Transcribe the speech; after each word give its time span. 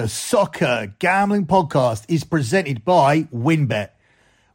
The 0.00 0.08
Soccer 0.08 0.94
Gambling 0.98 1.44
Podcast 1.44 2.06
is 2.08 2.24
presented 2.24 2.86
by 2.86 3.24
WynnBET. 3.24 3.90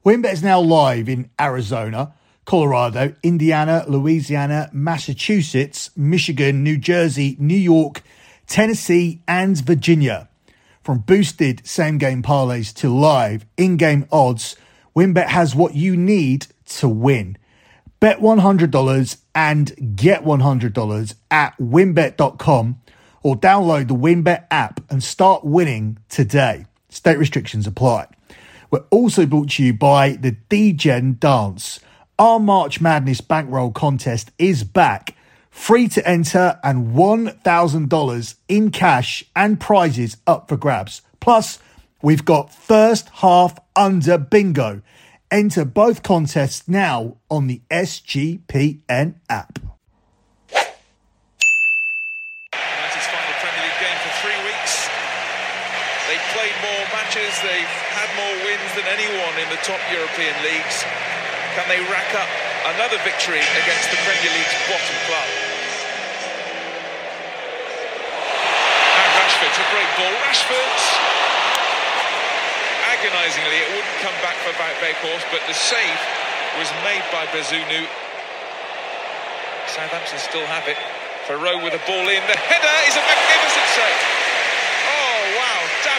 WynnBET 0.03 0.33
is 0.33 0.41
now 0.41 0.59
live 0.59 1.07
in 1.07 1.29
Arizona, 1.39 2.15
Colorado, 2.45 3.13
Indiana, 3.21 3.85
Louisiana, 3.87 4.71
Massachusetts, 4.73 5.91
Michigan, 5.95 6.63
New 6.63 6.79
Jersey, 6.79 7.37
New 7.37 7.53
York, 7.53 8.01
Tennessee, 8.47 9.21
and 9.27 9.55
Virginia. 9.63 10.29
From 10.81 10.97
boosted 11.01 11.61
same 11.63 11.99
game 11.99 12.23
parlays 12.23 12.73
to 12.77 12.89
live 12.89 13.45
in 13.55 13.77
game 13.77 14.07
odds, 14.11 14.55
WynnBET 14.95 15.27
has 15.27 15.53
what 15.53 15.75
you 15.75 15.95
need 15.95 16.47
to 16.69 16.89
win. 16.89 17.37
Bet 17.99 18.19
$100 18.19 19.17
and 19.35 19.95
get 19.95 20.23
$100 20.23 21.15
at 21.29 21.55
wynnbet.com 21.59 22.81
or 23.25 23.35
download 23.35 23.87
the 23.87 23.95
WynnBET 23.95 24.45
app 24.51 24.79
and 24.91 25.03
start 25.03 25.43
winning 25.43 25.97
today. 26.09 26.63
State 26.89 27.17
restrictions 27.17 27.65
apply. 27.65 28.05
We're 28.69 28.85
also 28.91 29.25
brought 29.25 29.49
to 29.53 29.63
you 29.63 29.73
by 29.73 30.11
the 30.11 30.33
DGen 30.47 31.19
Dance. 31.19 31.79
Our 32.19 32.39
March 32.39 32.79
Madness 32.79 33.21
bankroll 33.21 33.71
contest 33.71 34.29
is 34.37 34.63
back. 34.63 35.15
Free 35.49 35.87
to 35.87 36.07
enter 36.07 36.59
and 36.63 36.93
$1,000 36.93 38.35
in 38.47 38.69
cash 38.69 39.25
and 39.35 39.59
prizes 39.59 40.17
up 40.27 40.47
for 40.47 40.55
grabs. 40.55 41.01
Plus, 41.19 41.57
we've 42.03 42.25
got 42.25 42.53
first 42.53 43.09
half 43.09 43.57
under 43.75 44.19
bingo. 44.19 44.83
Enter 45.31 45.65
both 45.65 46.03
contests 46.03 46.67
now 46.67 47.17
on 47.31 47.47
the 47.47 47.63
SGPN 47.71 49.15
app. 49.31 49.57
United's 52.95 53.07
final 53.07 53.33
Premier 53.41 53.63
League 53.63 53.79
game 53.81 53.99
for 53.99 54.13
three 54.21 54.39
weeks. 54.45 54.87
They've 56.15 56.31
played 56.31 56.55
more 56.63 56.85
matches, 56.95 57.35
they've 57.43 57.75
had 57.91 58.07
more 58.15 58.35
wins 58.47 58.71
than 58.79 58.87
anyone 58.87 59.35
in 59.35 59.51
the 59.51 59.59
top 59.67 59.83
European 59.91 60.31
leagues. 60.47 60.87
Can 61.59 61.67
they 61.67 61.83
rack 61.91 62.07
up 62.15 62.31
another 62.71 62.95
victory 63.03 63.43
against 63.43 63.91
the 63.91 63.99
Premier 64.07 64.31
League's 64.31 64.55
bottom 64.63 64.95
club? 65.11 65.27
And 68.79 69.09
Rashford's 69.19 69.59
a 69.59 69.67
great 69.75 69.91
ball. 69.99 70.15
Rashford's 70.23 70.85
agonisingly, 72.95 73.59
it 73.59 73.69
wouldn't 73.75 73.99
come 73.99 74.15
back 74.23 74.39
for 74.47 74.55
Weghorst, 74.55 75.27
but 75.35 75.43
the 75.51 75.57
save 75.59 75.99
was 76.63 76.71
made 76.87 77.03
by 77.11 77.27
Bazunu. 77.35 77.91
Southampton 79.67 80.19
still 80.23 80.47
have 80.47 80.63
it. 80.71 80.79
Ferro 81.27 81.59
with 81.59 81.75
a 81.75 81.83
ball 81.83 82.07
in. 82.07 82.23
The 82.31 82.39
header 82.39 82.77
is 82.87 82.95
a 82.95 83.03
magnificent 83.03 83.67
save. 83.75 84.14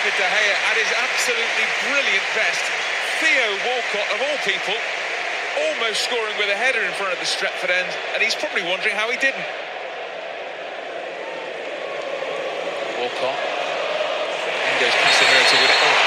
David 0.07 0.23
De 0.23 0.31
Gea 0.31 0.55
at 0.71 0.77
his 0.79 0.93
absolutely 1.03 1.67
brilliant 1.91 2.23
best. 2.39 2.62
Theo 3.19 3.47
Walcott, 3.67 4.07
of 4.15 4.23
all 4.23 4.39
people, 4.47 4.79
almost 5.67 6.07
scoring 6.07 6.39
with 6.39 6.47
a 6.47 6.55
header 6.55 6.79
in 6.79 6.95
front 6.95 7.11
of 7.11 7.19
the 7.19 7.27
Stretford 7.27 7.75
end, 7.75 7.91
and 8.15 8.23
he's 8.23 8.37
probably 8.39 8.62
wondering 8.62 8.95
how 8.95 9.11
he 9.11 9.19
didn't. 9.19 9.43
Walcott. 13.03 13.34
In 13.34 14.79
goes 14.79 14.95
Casemiro 14.95 15.43
to 15.43 15.57
win 15.59 15.75
it. 15.75 15.81
Oh, 15.83 15.99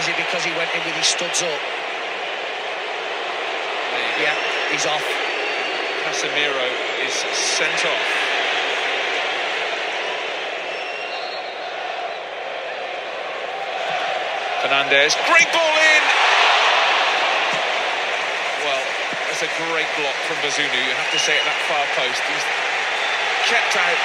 Is 0.00 0.08
it 0.08 0.16
because 0.16 0.44
he 0.48 0.52
went 0.56 0.72
in 0.72 0.80
with 0.80 0.96
his 0.96 1.12
studs 1.12 1.44
up? 1.44 1.60
there 3.92 4.00
you 4.00 4.16
go. 4.16 4.22
Yeah, 4.24 4.36
he's 4.72 4.88
off. 4.88 5.04
Casemiro 6.08 6.72
is 7.04 7.12
sent 7.36 7.84
off. 7.84 8.25
Fernandes, 14.66 15.14
great 15.30 15.46
ball 15.54 15.74
in. 15.78 16.02
Well, 18.66 18.82
that's 19.30 19.46
a 19.46 19.50
great 19.62 19.86
block 19.94 20.18
from 20.26 20.42
Bazunu. 20.42 20.74
You 20.74 20.90
have 20.90 21.06
to 21.14 21.22
say 21.22 21.38
at 21.38 21.46
that 21.46 21.54
far 21.70 21.86
post. 21.94 22.18
He's 22.26 22.46
kept 23.46 23.78
out 23.78 24.00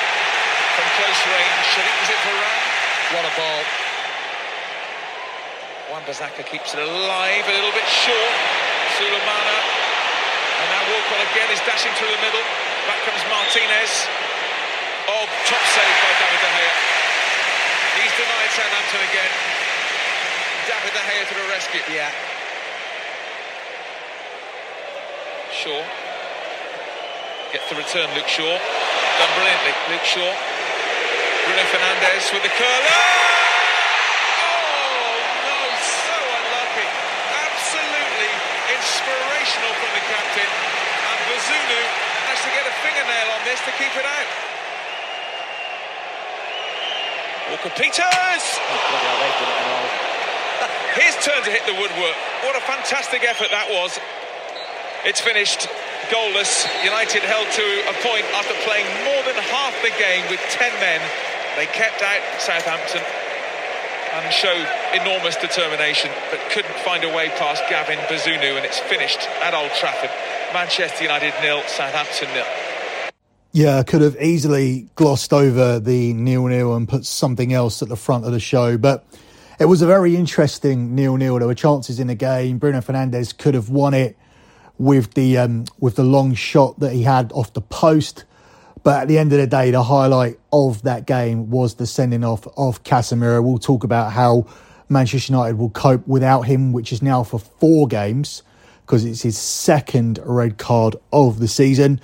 from 0.78 0.86
close 1.02 1.22
range. 1.34 1.66
I 1.66 1.82
think 1.82 1.98
was 1.98 2.12
it 2.14 2.22
Varane? 2.30 2.66
What 3.10 3.26
a 3.26 3.34
ball. 3.34 3.62
Wan-Bissaka 5.98 6.46
keeps 6.46 6.78
it 6.78 6.82
alive, 6.86 7.42
a 7.42 7.54
little 7.58 7.74
bit 7.74 7.90
short. 7.90 8.36
Sulemana. 9.02 9.58
And 10.62 10.68
now 10.78 10.84
Walcott 10.94 11.26
again 11.34 11.50
is 11.50 11.62
dashing 11.66 11.90
through 11.98 12.14
the 12.14 12.22
middle. 12.22 12.46
Back 12.86 13.02
comes 13.10 13.26
Martinez. 13.34 14.06
Oh, 15.10 15.26
top 15.26 15.64
save 15.74 15.98
by 16.06 16.14
David 16.22 16.38
De 16.38 16.50
Gea. 16.54 16.74
He's 17.98 18.14
denied 18.14 18.52
Southampton 18.54 19.02
again. 19.10 19.71
David 20.81 20.97
De 20.97 21.03
Gea 21.14 21.22
to 21.30 21.36
the 21.38 21.46
rescue. 21.53 21.81
Yeah. 21.94 22.09
Shaw. 25.53 25.78
Gets 27.53 27.69
the 27.69 27.78
return, 27.78 28.09
Luke 28.18 28.25
Shaw. 28.25 28.58
Done 28.58 29.31
brilliantly, 29.38 29.78
Luke 29.94 30.02
Shaw. 30.02 30.25
Bruno 31.46 31.64
Fernandes 31.70 32.34
with 32.34 32.41
the 32.41 32.50
curler. 32.58 32.97
Oh! 32.97 33.22
oh, 34.41 35.22
no, 35.53 35.59
so 35.78 36.18
unlucky. 36.18 36.90
Absolutely 37.46 38.31
inspirational 38.74 39.74
from 39.78 39.91
the 39.94 40.03
captain. 40.09 40.50
And 40.50 41.20
Bazunu 41.30 41.81
has 42.25 42.41
to 42.41 42.50
get 42.58 42.66
a 42.66 42.74
fingernail 42.81 43.28
on 43.38 43.41
this 43.46 43.62
to 43.70 43.72
keep 43.78 43.94
it 43.94 44.08
out. 44.09 44.30
Walker 47.53 47.70
Peters! 47.78 48.02
Oh, 48.02 48.81
bloody 48.90 49.06
hell, 49.06 49.22
they've 49.22 49.38
done 49.46 49.53
it 49.53 49.62
and 49.62 49.70
all. 49.78 50.11
His 50.96 51.16
turn 51.24 51.44
to 51.44 51.52
hit 51.52 51.63
the 51.66 51.74
woodwork. 51.79 52.18
What 52.44 52.56
a 52.56 52.63
fantastic 52.68 53.24
effort 53.24 53.47
that 53.52 53.72
was. 53.72 53.96
It's 55.07 55.22
finished 55.22 55.68
goalless. 56.12 56.68
United 56.84 57.24
held 57.24 57.47
to 57.56 57.66
a 57.88 57.96
point 58.03 58.28
after 58.35 58.53
playing 58.68 58.85
more 59.07 59.24
than 59.24 59.40
half 59.40 59.72
the 59.81 59.94
game 59.96 60.28
with 60.28 60.44
10 60.52 60.68
men. 60.84 61.00
They 61.56 61.66
kept 61.72 62.03
out 62.03 62.19
Southampton 62.44 63.02
and 64.13 64.34
showed 64.34 64.68
enormous 64.94 65.38
determination, 65.38 66.12
but 66.29 66.40
couldn't 66.52 66.75
find 66.84 67.03
a 67.03 67.16
way 67.16 67.29
past 67.40 67.63
Gavin 67.69 67.97
Bazunu, 68.12 68.58
and 68.58 68.66
it's 68.66 68.79
finished 68.79 69.19
at 69.41 69.53
Old 69.53 69.72
Trafford. 69.79 70.12
Manchester 70.53 71.03
United 71.03 71.34
nil, 71.41 71.62
Southampton 71.68 72.28
nil. 72.34 72.46
Yeah, 73.53 73.79
I 73.79 73.84
could 73.84 74.02
have 74.02 74.22
easily 74.22 74.88
glossed 74.96 75.31
over 75.31 75.79
the 75.79 76.13
nil 76.13 76.47
nil 76.47 76.75
and 76.75 76.88
put 76.88 77.06
something 77.06 77.53
else 77.53 77.81
at 77.81 77.90
the 77.90 77.96
front 77.96 78.25
of 78.25 78.34
the 78.34 78.40
show, 78.40 78.78
but 78.78 79.06
it 79.62 79.66
was 79.66 79.84
a 79.84 79.86
very 79.86 80.16
interesting 80.16 80.96
nil 80.96 81.18
nil. 81.18 81.38
There 81.38 81.48
were 81.48 81.54
chances 81.54 82.00
in 82.00 82.08
the 82.08 82.16
game. 82.16 82.58
Bruno 82.58 82.80
Fernandes 82.80 83.38
could 83.38 83.54
have 83.54 83.70
won 83.70 83.94
it 83.94 84.18
with 84.80 85.14
the 85.14 85.38
um, 85.38 85.66
with 85.80 85.98
the 85.98 86.04
long 86.04 86.34
shot 86.34 86.80
that 86.80 86.94
he 86.94 87.04
had 87.04 87.32
off 87.32 87.54
the 87.54 87.62
post. 87.62 88.26
But 88.84 89.04
at 89.04 89.08
the 89.08 89.20
end 89.20 89.32
of 89.32 89.38
the 89.38 89.46
day, 89.46 89.70
the 89.70 89.84
highlight 89.84 90.40
of 90.52 90.82
that 90.82 91.06
game 91.06 91.52
was 91.52 91.76
the 91.76 91.86
sending 91.86 92.24
off 92.24 92.48
of 92.58 92.84
Casemiro. 92.84 93.44
We'll 93.44 93.60
talk 93.60 93.84
about 93.84 94.14
how 94.14 94.48
Manchester 94.90 95.34
United 95.34 95.60
will 95.60 95.70
cope 95.70 96.08
without 96.08 96.42
him, 96.42 96.74
which 96.74 96.92
is 96.92 97.04
now 97.04 97.24
for 97.24 97.40
four 97.40 97.88
games 97.88 98.42
because 98.88 99.06
it's 99.06 99.22
his 99.22 99.38
second 99.38 100.20
red 100.26 100.58
card 100.58 100.96
of 101.14 101.38
the 101.38 101.48
season. 101.48 102.02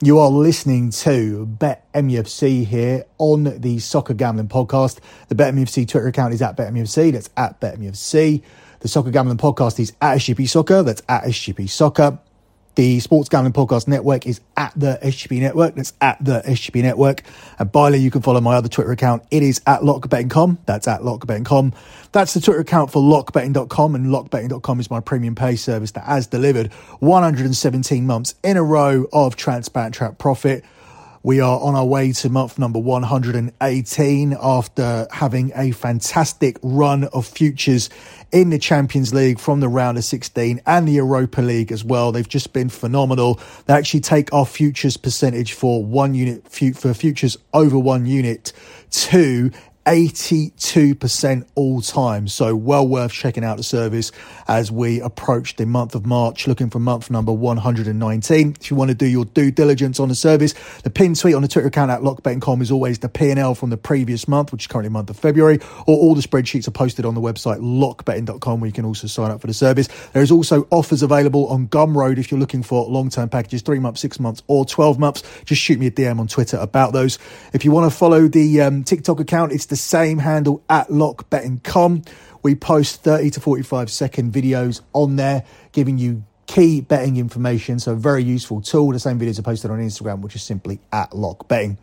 You 0.00 0.20
are 0.20 0.30
listening 0.30 0.90
to 0.90 1.44
Bet 1.44 1.92
MUFC 1.92 2.64
here 2.64 3.04
on 3.18 3.60
the 3.60 3.80
Soccer 3.80 4.14
Gambling 4.14 4.46
Podcast. 4.46 5.00
The 5.26 5.34
Bet 5.34 5.52
MUFC 5.54 5.88
Twitter 5.88 6.06
account 6.06 6.32
is 6.32 6.40
at 6.40 6.56
Bet 6.56 6.72
MUFC. 6.72 7.10
That's 7.10 7.28
at 7.36 7.58
Bet 7.58 7.80
MUFC. 7.80 8.40
The 8.78 8.86
Soccer 8.86 9.10
Gambling 9.10 9.38
Podcast 9.38 9.80
is 9.80 9.92
at 10.00 10.18
SGP 10.18 10.48
Soccer. 10.48 10.84
That's 10.84 11.02
at 11.08 11.24
SGP 11.24 11.68
Soccer. 11.68 12.20
The 12.78 13.00
Sports 13.00 13.28
Gambling 13.28 13.54
Podcast 13.54 13.88
Network 13.88 14.24
is 14.24 14.40
at 14.56 14.72
the 14.76 15.00
SGP 15.02 15.40
Network. 15.40 15.74
That's 15.74 15.94
at 16.00 16.24
the 16.24 16.42
SGP 16.46 16.80
Network. 16.80 17.22
And 17.58 17.72
finally, 17.72 17.98
you 17.98 18.08
can 18.08 18.22
follow 18.22 18.40
my 18.40 18.54
other 18.54 18.68
Twitter 18.68 18.92
account. 18.92 19.24
It 19.32 19.42
is 19.42 19.60
at 19.66 19.80
lockbetting.com. 19.80 20.58
That's 20.64 20.86
at 20.86 21.00
lockbetting.com. 21.00 21.72
That's 22.12 22.34
the 22.34 22.40
Twitter 22.40 22.60
account 22.60 22.92
for 22.92 23.02
lockbetting.com. 23.02 23.96
And 23.96 24.06
lockbetting.com 24.06 24.78
is 24.78 24.92
my 24.92 25.00
premium 25.00 25.34
pay 25.34 25.56
service 25.56 25.90
that 25.90 26.04
has 26.04 26.28
delivered 26.28 26.72
117 27.00 28.06
months 28.06 28.36
in 28.44 28.56
a 28.56 28.62
row 28.62 29.06
of 29.12 29.34
transparent 29.34 29.96
track 29.96 30.18
profit. 30.18 30.64
We 31.22 31.40
are 31.40 31.58
on 31.60 31.74
our 31.74 31.84
way 31.84 32.12
to 32.12 32.28
month 32.28 32.58
number 32.58 32.78
118 32.78 34.36
after 34.40 35.08
having 35.10 35.50
a 35.54 35.72
fantastic 35.72 36.58
run 36.62 37.04
of 37.04 37.26
futures 37.26 37.90
in 38.30 38.50
the 38.50 38.58
Champions 38.58 39.12
League 39.12 39.40
from 39.40 39.58
the 39.60 39.68
round 39.68 39.98
of 39.98 40.04
16 40.04 40.60
and 40.64 40.86
the 40.86 40.92
Europa 40.92 41.40
League 41.40 41.72
as 41.72 41.84
well. 41.84 42.12
They've 42.12 42.28
just 42.28 42.52
been 42.52 42.68
phenomenal. 42.68 43.40
They 43.66 43.74
actually 43.74 44.00
take 44.00 44.32
our 44.32 44.46
futures 44.46 44.96
percentage 44.96 45.54
for 45.54 45.84
one 45.84 46.14
unit, 46.14 46.48
for 46.48 46.94
futures 46.94 47.36
over 47.52 47.78
one 47.78 48.06
unit 48.06 48.52
to 48.90 49.50
82% 49.88 51.46
all 51.54 51.80
time. 51.80 52.28
So 52.28 52.54
well 52.54 52.86
worth 52.86 53.10
checking 53.10 53.42
out 53.42 53.56
the 53.56 53.62
service 53.62 54.12
as 54.46 54.70
we 54.70 55.00
approach 55.00 55.56
the 55.56 55.64
month 55.64 55.94
of 55.94 56.04
March, 56.04 56.46
looking 56.46 56.68
for 56.68 56.78
month 56.78 57.10
number 57.10 57.32
119. 57.32 58.56
If 58.60 58.70
you 58.70 58.76
want 58.76 58.90
to 58.90 58.94
do 58.94 59.06
your 59.06 59.24
due 59.24 59.50
diligence 59.50 59.98
on 59.98 60.10
the 60.10 60.14
service, 60.14 60.52
the 60.82 60.90
pin 60.90 61.14
tweet 61.14 61.34
on 61.34 61.40
the 61.40 61.48
Twitter 61.48 61.68
account 61.68 61.90
at 61.90 62.00
lockbetting.com 62.00 62.60
is 62.60 62.70
always 62.70 62.98
the 62.98 63.08
P&L 63.08 63.54
from 63.54 63.70
the 63.70 63.78
previous 63.78 64.28
month, 64.28 64.52
which 64.52 64.64
is 64.64 64.66
currently 64.66 64.90
month 64.90 65.08
of 65.08 65.18
February, 65.18 65.58
or 65.86 65.96
all 65.96 66.14
the 66.14 66.20
spreadsheets 66.20 66.68
are 66.68 66.72
posted 66.72 67.06
on 67.06 67.14
the 67.14 67.20
website 67.22 67.58
lockbetting.com 67.60 68.60
where 68.60 68.68
you 68.68 68.74
can 68.74 68.84
also 68.84 69.06
sign 69.06 69.30
up 69.30 69.40
for 69.40 69.46
the 69.46 69.54
service. 69.54 69.88
There 70.12 70.22
is 70.22 70.30
also 70.30 70.68
offers 70.70 71.02
available 71.02 71.46
on 71.46 71.66
Gumroad 71.66 72.18
if 72.18 72.30
you're 72.30 72.40
looking 72.40 72.62
for 72.62 72.86
long-term 72.90 73.30
packages, 73.30 73.62
three 73.62 73.78
months, 73.78 74.02
six 74.02 74.20
months, 74.20 74.42
or 74.48 74.66
12 74.66 74.98
months. 74.98 75.22
Just 75.46 75.62
shoot 75.62 75.78
me 75.78 75.86
a 75.86 75.90
DM 75.90 76.20
on 76.20 76.28
Twitter 76.28 76.58
about 76.58 76.92
those. 76.92 77.18
If 77.54 77.64
you 77.64 77.72
want 77.72 77.90
to 77.90 77.96
follow 77.96 78.28
the 78.28 78.60
um, 78.60 78.84
TikTok 78.84 79.18
account, 79.20 79.52
it's 79.52 79.64
the 79.64 79.77
same 79.78 80.18
handle 80.18 80.62
at 80.68 80.88
lockbetting.com. 80.88 82.02
We 82.42 82.54
post 82.54 83.02
30 83.02 83.30
to 83.30 83.40
45 83.40 83.90
second 83.90 84.32
videos 84.32 84.80
on 84.92 85.16
there, 85.16 85.44
giving 85.72 85.98
you 85.98 86.24
key 86.46 86.80
betting 86.80 87.16
information. 87.16 87.78
So, 87.78 87.94
very 87.94 88.22
useful 88.22 88.60
tool. 88.60 88.92
The 88.92 88.98
same 88.98 89.18
videos 89.18 89.38
are 89.38 89.42
posted 89.42 89.70
on 89.70 89.78
Instagram, 89.78 90.20
which 90.20 90.34
is 90.34 90.42
simply 90.42 90.80
at 90.92 91.10
lockbetting. 91.12 91.78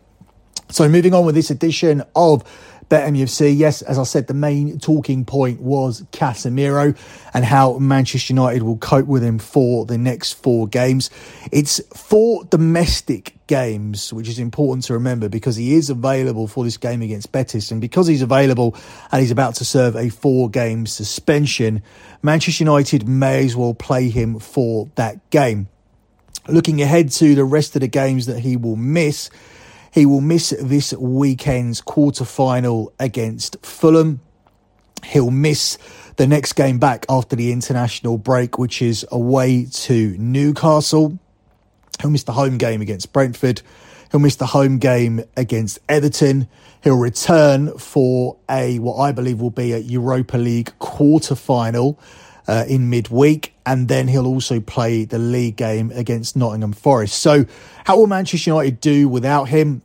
So, 0.70 0.88
moving 0.88 1.14
on 1.14 1.24
with 1.24 1.34
this 1.34 1.50
edition 1.50 2.02
of 2.14 2.42
BetMUFC. 2.88 3.56
Yes, 3.56 3.82
as 3.82 3.98
I 3.98 4.04
said, 4.04 4.28
the 4.28 4.34
main 4.34 4.78
talking 4.78 5.24
point 5.24 5.60
was 5.60 6.02
Casemiro 6.12 6.96
and 7.34 7.44
how 7.44 7.78
Manchester 7.78 8.32
United 8.32 8.62
will 8.62 8.76
cope 8.78 9.06
with 9.06 9.24
him 9.24 9.38
for 9.38 9.84
the 9.84 9.98
next 9.98 10.34
four 10.34 10.68
games. 10.68 11.10
It's 11.50 11.80
four 11.94 12.44
domestic 12.44 13.34
games, 13.48 14.12
which 14.12 14.28
is 14.28 14.38
important 14.38 14.84
to 14.84 14.92
remember 14.92 15.28
because 15.28 15.56
he 15.56 15.74
is 15.74 15.90
available 15.90 16.46
for 16.46 16.62
this 16.62 16.76
game 16.76 17.02
against 17.02 17.32
Betis. 17.32 17.70
And 17.70 17.80
because 17.80 18.06
he's 18.06 18.22
available 18.22 18.76
and 19.10 19.20
he's 19.20 19.32
about 19.32 19.56
to 19.56 19.64
serve 19.64 19.96
a 19.96 20.08
four 20.08 20.48
game 20.48 20.86
suspension, 20.86 21.82
Manchester 22.22 22.62
United 22.62 23.08
may 23.08 23.44
as 23.44 23.56
well 23.56 23.74
play 23.74 24.08
him 24.10 24.38
for 24.38 24.88
that 24.94 25.28
game. 25.30 25.68
Looking 26.48 26.80
ahead 26.80 27.10
to 27.12 27.34
the 27.34 27.44
rest 27.44 27.74
of 27.74 27.80
the 27.80 27.88
games 27.88 28.26
that 28.26 28.38
he 28.38 28.56
will 28.56 28.76
miss, 28.76 29.30
he 29.96 30.04
will 30.04 30.20
miss 30.20 30.50
this 30.60 30.92
weekend's 30.92 31.80
quarter 31.80 32.26
final 32.26 32.92
against 33.00 33.56
Fulham. 33.64 34.20
He'll 35.02 35.30
miss 35.30 35.78
the 36.16 36.26
next 36.26 36.52
game 36.52 36.78
back 36.78 37.06
after 37.08 37.34
the 37.34 37.50
international 37.50 38.18
break, 38.18 38.58
which 38.58 38.82
is 38.82 39.06
away 39.10 39.64
to 39.72 40.14
Newcastle. 40.18 41.18
He'll 42.02 42.10
miss 42.10 42.24
the 42.24 42.32
home 42.32 42.58
game 42.58 42.82
against 42.82 43.14
Brentford. 43.14 43.62
He'll 44.10 44.20
miss 44.20 44.36
the 44.36 44.44
home 44.44 44.76
game 44.76 45.24
against 45.34 45.78
Everton. 45.88 46.46
He'll 46.84 46.98
return 46.98 47.78
for 47.78 48.36
a 48.50 48.78
what 48.78 48.98
I 48.98 49.12
believe 49.12 49.40
will 49.40 49.48
be 49.48 49.72
a 49.72 49.78
Europa 49.78 50.36
League 50.36 50.78
quarter 50.78 51.34
final 51.34 51.98
uh, 52.46 52.66
in 52.68 52.90
midweek, 52.90 53.54
and 53.64 53.88
then 53.88 54.08
he'll 54.08 54.26
also 54.26 54.60
play 54.60 55.06
the 55.06 55.18
league 55.18 55.56
game 55.56 55.90
against 55.94 56.36
Nottingham 56.36 56.74
Forest. 56.74 57.18
So, 57.18 57.46
how 57.84 57.96
will 57.96 58.06
Manchester 58.06 58.50
United 58.50 58.80
do 58.80 59.08
without 59.08 59.48
him? 59.48 59.80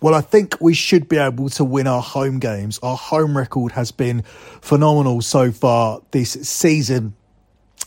Well, 0.00 0.14
I 0.14 0.20
think 0.20 0.60
we 0.60 0.74
should 0.74 1.08
be 1.08 1.16
able 1.16 1.48
to 1.50 1.64
win 1.64 1.88
our 1.88 2.02
home 2.02 2.38
games. 2.38 2.78
Our 2.82 2.96
home 2.96 3.36
record 3.36 3.72
has 3.72 3.90
been 3.90 4.22
phenomenal 4.60 5.22
so 5.22 5.50
far 5.50 6.00
this 6.12 6.32
season. 6.32 7.14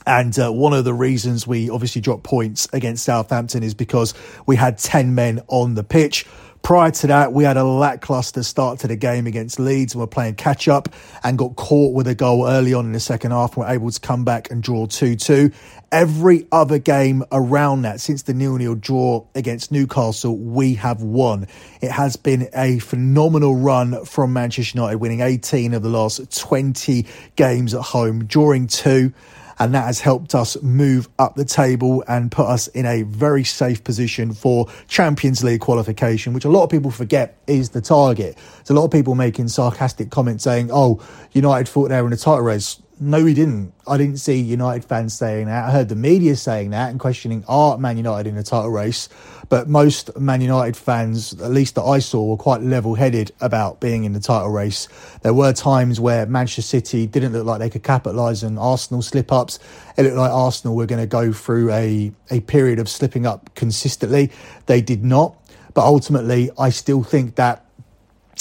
And 0.06 0.38
uh, 0.38 0.52
one 0.52 0.74
of 0.74 0.84
the 0.84 0.94
reasons 0.94 1.48
we 1.48 1.70
obviously 1.70 2.02
dropped 2.02 2.24
points 2.24 2.68
against 2.74 3.06
Southampton 3.06 3.64
is 3.64 3.74
because 3.74 4.14
we 4.46 4.58
had 4.58 4.78
10 4.78 5.16
men 5.16 5.42
on 5.48 5.76
the 5.76 5.84
pitch. 5.84 6.26
Prior 6.62 6.92
to 6.92 7.08
that, 7.08 7.34
we 7.34 7.44
had 7.44 7.58
a 7.58 7.64
lackluster 7.64 8.44
start 8.44 8.80
to 8.80 8.88
the 8.88 8.96
game 8.96 9.26
against 9.26 9.60
Leeds 9.60 9.94
and 9.94 10.00
were 10.00 10.08
playing 10.08 10.36
catch 10.36 10.68
up 10.68 10.90
and 11.24 11.38
got 11.38 11.56
caught 11.56 11.94
with 11.94 12.08
a 12.08 12.14
goal 12.14 12.48
early 12.48 12.74
on 12.74 12.86
in 12.86 12.92
the 12.92 13.00
second 13.00 13.32
half 13.32 13.58
and 13.58 13.66
were 13.66 13.74
able 13.74 13.90
to 13.90 14.00
come 14.00 14.24
back 14.24 14.52
and 14.52 14.62
draw 14.62 14.86
2 14.86 15.16
2. 15.16 15.52
Every 15.92 16.48
other 16.52 16.78
game 16.78 17.24
around 17.32 17.82
that, 17.82 18.00
since 18.00 18.22
the 18.24 18.34
nil 18.34 18.58
nil 18.58 18.76
draw 18.76 19.26
against 19.34 19.72
Newcastle, 19.72 20.38
we 20.38 20.76
have 20.76 21.02
won. 21.02 21.48
It 21.82 21.92
has 21.92 22.16
been 22.16 22.48
a 22.54 22.80
phenomenal 22.80 23.56
run 23.56 24.06
from 24.06 24.32
Manchester 24.32 24.78
United, 24.78 24.98
winning 24.98 25.22
18 25.22 25.74
of 25.74 25.82
the 25.82 25.90
last 25.90 26.38
20 26.40 27.08
games 27.36 27.74
at 27.74 27.82
home, 27.82 28.26
drawing 28.26 28.68
two 28.68 29.14
and 29.62 29.76
that 29.76 29.86
has 29.86 30.00
helped 30.00 30.34
us 30.34 30.60
move 30.64 31.08
up 31.20 31.36
the 31.36 31.46
table 31.46 32.04
and 32.08 32.32
put 32.32 32.48
us 32.48 32.66
in 32.70 32.88
a 32.88 33.04
very 33.04 33.44
safe 33.44 33.84
position 33.84 34.34
for 34.34 34.66
Champions 34.88 35.44
League 35.44 35.62
qualification, 35.62 36.34
which 36.34 36.46
a 36.46 36.50
lot 36.50 36.64
of 36.64 36.72
people 36.72 36.90
forget 36.90 37.38
is 37.46 37.70
the 37.70 37.80
target. 37.80 38.36
There's 38.56 38.72
a 38.72 38.74
lot 38.74 38.86
of 38.86 38.92
people 38.92 39.14
making 39.14 39.50
sarcastic 39.50 40.10
comments 40.10 40.44
saying, 40.44 40.72
oh, 40.74 41.00
United 41.34 41.70
thought 41.70 41.90
they 41.90 42.02
were 42.02 42.08
in 42.08 42.14
a 42.14 42.18
title 42.18 42.42
race. 42.42 42.82
No, 43.04 43.24
we 43.24 43.34
didn't. 43.34 43.74
I 43.88 43.98
didn't 43.98 44.18
see 44.18 44.40
United 44.40 44.86
fans 44.86 45.18
saying 45.18 45.48
that. 45.48 45.66
I 45.66 45.72
heard 45.72 45.90
the 45.90 45.96
media 45.96 46.36
saying 46.36 46.70
that 46.70 46.92
and 46.92 47.00
questioning 47.00 47.44
are 47.48 47.76
Man 47.80 47.98
United 47.98 48.30
in 48.30 48.38
a 48.38 48.44
title 48.44 48.70
race. 48.70 49.10
But 49.50 49.68
most 49.68 50.16
Man 50.20 50.40
United 50.40 50.78
fans, 50.78 51.34
at 51.42 51.50
least 51.50 51.74
that 51.76 51.82
I 51.82 51.98
saw, 51.98 52.24
were 52.24 52.38
quite 52.38 52.62
level 52.62 52.94
headed 52.94 53.32
about 53.42 53.82
being 53.82 54.04
in 54.04 54.14
the 54.14 54.20
title 54.20 54.52
race. 54.52 54.88
There 55.24 55.34
were 55.34 55.52
times 55.52 56.00
where 56.00 56.28
Manchester 56.28 56.62
City 56.62 57.08
didn't 57.08 57.34
look 57.34 57.48
like 57.48 57.58
they 57.58 57.72
could 57.72 57.82
capitalise 57.82 58.44
on 58.44 58.60
Arsenal 58.60 59.02
slip 59.02 59.32
ups. 59.32 59.58
It 59.98 60.04
looked 60.04 60.18
like 60.18 60.30
Arsenal 60.30 60.76
were 60.76 60.86
going 60.86 61.02
to 61.02 61.08
go 61.08 61.34
through 61.34 61.72
a, 61.72 62.12
a 62.30 62.42
period 62.42 62.78
of 62.78 62.88
slipping 62.88 63.26
up 63.26 63.56
consistently. 63.56 64.30
They 64.68 64.80
did 64.80 65.04
not. 65.04 65.36
But 65.74 65.86
ultimately, 65.86 66.52
I 66.60 66.70
still 66.70 67.02
think 67.02 67.34
that 67.36 67.66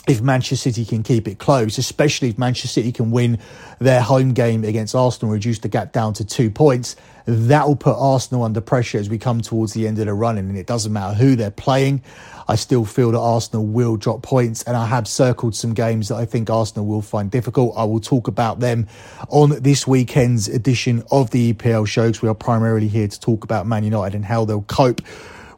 if 0.09 0.23
Manchester 0.23 0.57
City 0.57 0.85
can 0.85 1.03
keep 1.03 1.29
it 1.29 1.39
close, 1.39 1.79
especially 1.79 2.31
if 2.31 2.39
Manchester 2.39 2.69
City 2.69 2.91
can 2.91 3.11
win 3.11 3.39
their 3.79 4.01
home 4.01 4.33
game 4.33 4.65
against 4.65 4.95
Arsenal, 4.95 5.33
reduce 5.33 5.59
the 5.59 5.69
gap 5.69 5.93
down 5.93 6.15
to 6.15 6.25
two 6.25 6.51
points, 6.51 6.97
that 7.27 7.69
will 7.69 7.77
put 7.77 7.97
Arsenal 7.97 8.43
under 8.43 8.61
pressure 8.61 8.99
as 8.99 9.11
we 9.11 9.19
come 9.19 9.41
towards 9.41 9.75
the 9.75 9.87
end 9.87 9.99
of 9.99 10.07
the 10.07 10.15
run. 10.15 10.39
And 10.39 10.57
it 10.57 10.67
doesn't 10.67 10.93
matter 10.93 11.15
who 11.15 11.37
they're 11.37 11.51
playing. 11.51 12.03
I 12.49 12.57
still 12.57 12.85
feel 12.85 13.13
that 13.13 13.19
Arsenal 13.19 13.65
will 13.65 13.97
drop 13.97 14.23
points, 14.23 14.65
and 14.65 14.77
I 14.77 14.87
have 14.87 15.07
circled 15.07 15.55
some 15.55 15.75
games 15.75 16.09
that 16.09 16.17
I 16.17 16.25
think 16.25 16.51
Arsenal 16.51 16.87
will 16.87 17.03
find 17.03 17.31
difficult. 17.31 17.75
I 17.77 17.85
will 17.85 18.01
talk 18.01 18.27
about 18.27 18.59
them 18.59 18.89
on 19.29 19.51
this 19.63 19.87
weekend's 19.87 20.49
edition 20.49 21.05
of 21.13 21.31
the 21.31 21.53
EPL 21.53 21.87
show 21.87 22.09
because 22.09 22.23
we 22.23 22.29
are 22.29 22.35
primarily 22.35 22.89
here 22.89 23.07
to 23.07 23.21
talk 23.21 23.45
about 23.45 23.67
Man 23.67 23.85
United 23.85 24.17
and 24.17 24.25
how 24.25 24.45
they'll 24.45 24.63
cope 24.63 25.01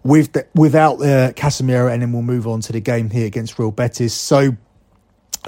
with 0.05 0.33
the, 0.33 0.47
without 0.55 1.01
uh, 1.01 1.33
Casemiro, 1.33 1.93
and 1.93 2.03
then 2.03 2.13
we'll 2.13 2.23
move 2.23 2.47
on 2.47 2.61
to 2.63 2.73
the 2.73 2.81
game 2.81 3.11
here 3.11 3.27
against 3.27 3.59
Real 3.59 3.71
Betis. 3.71 4.15
So 4.15 4.57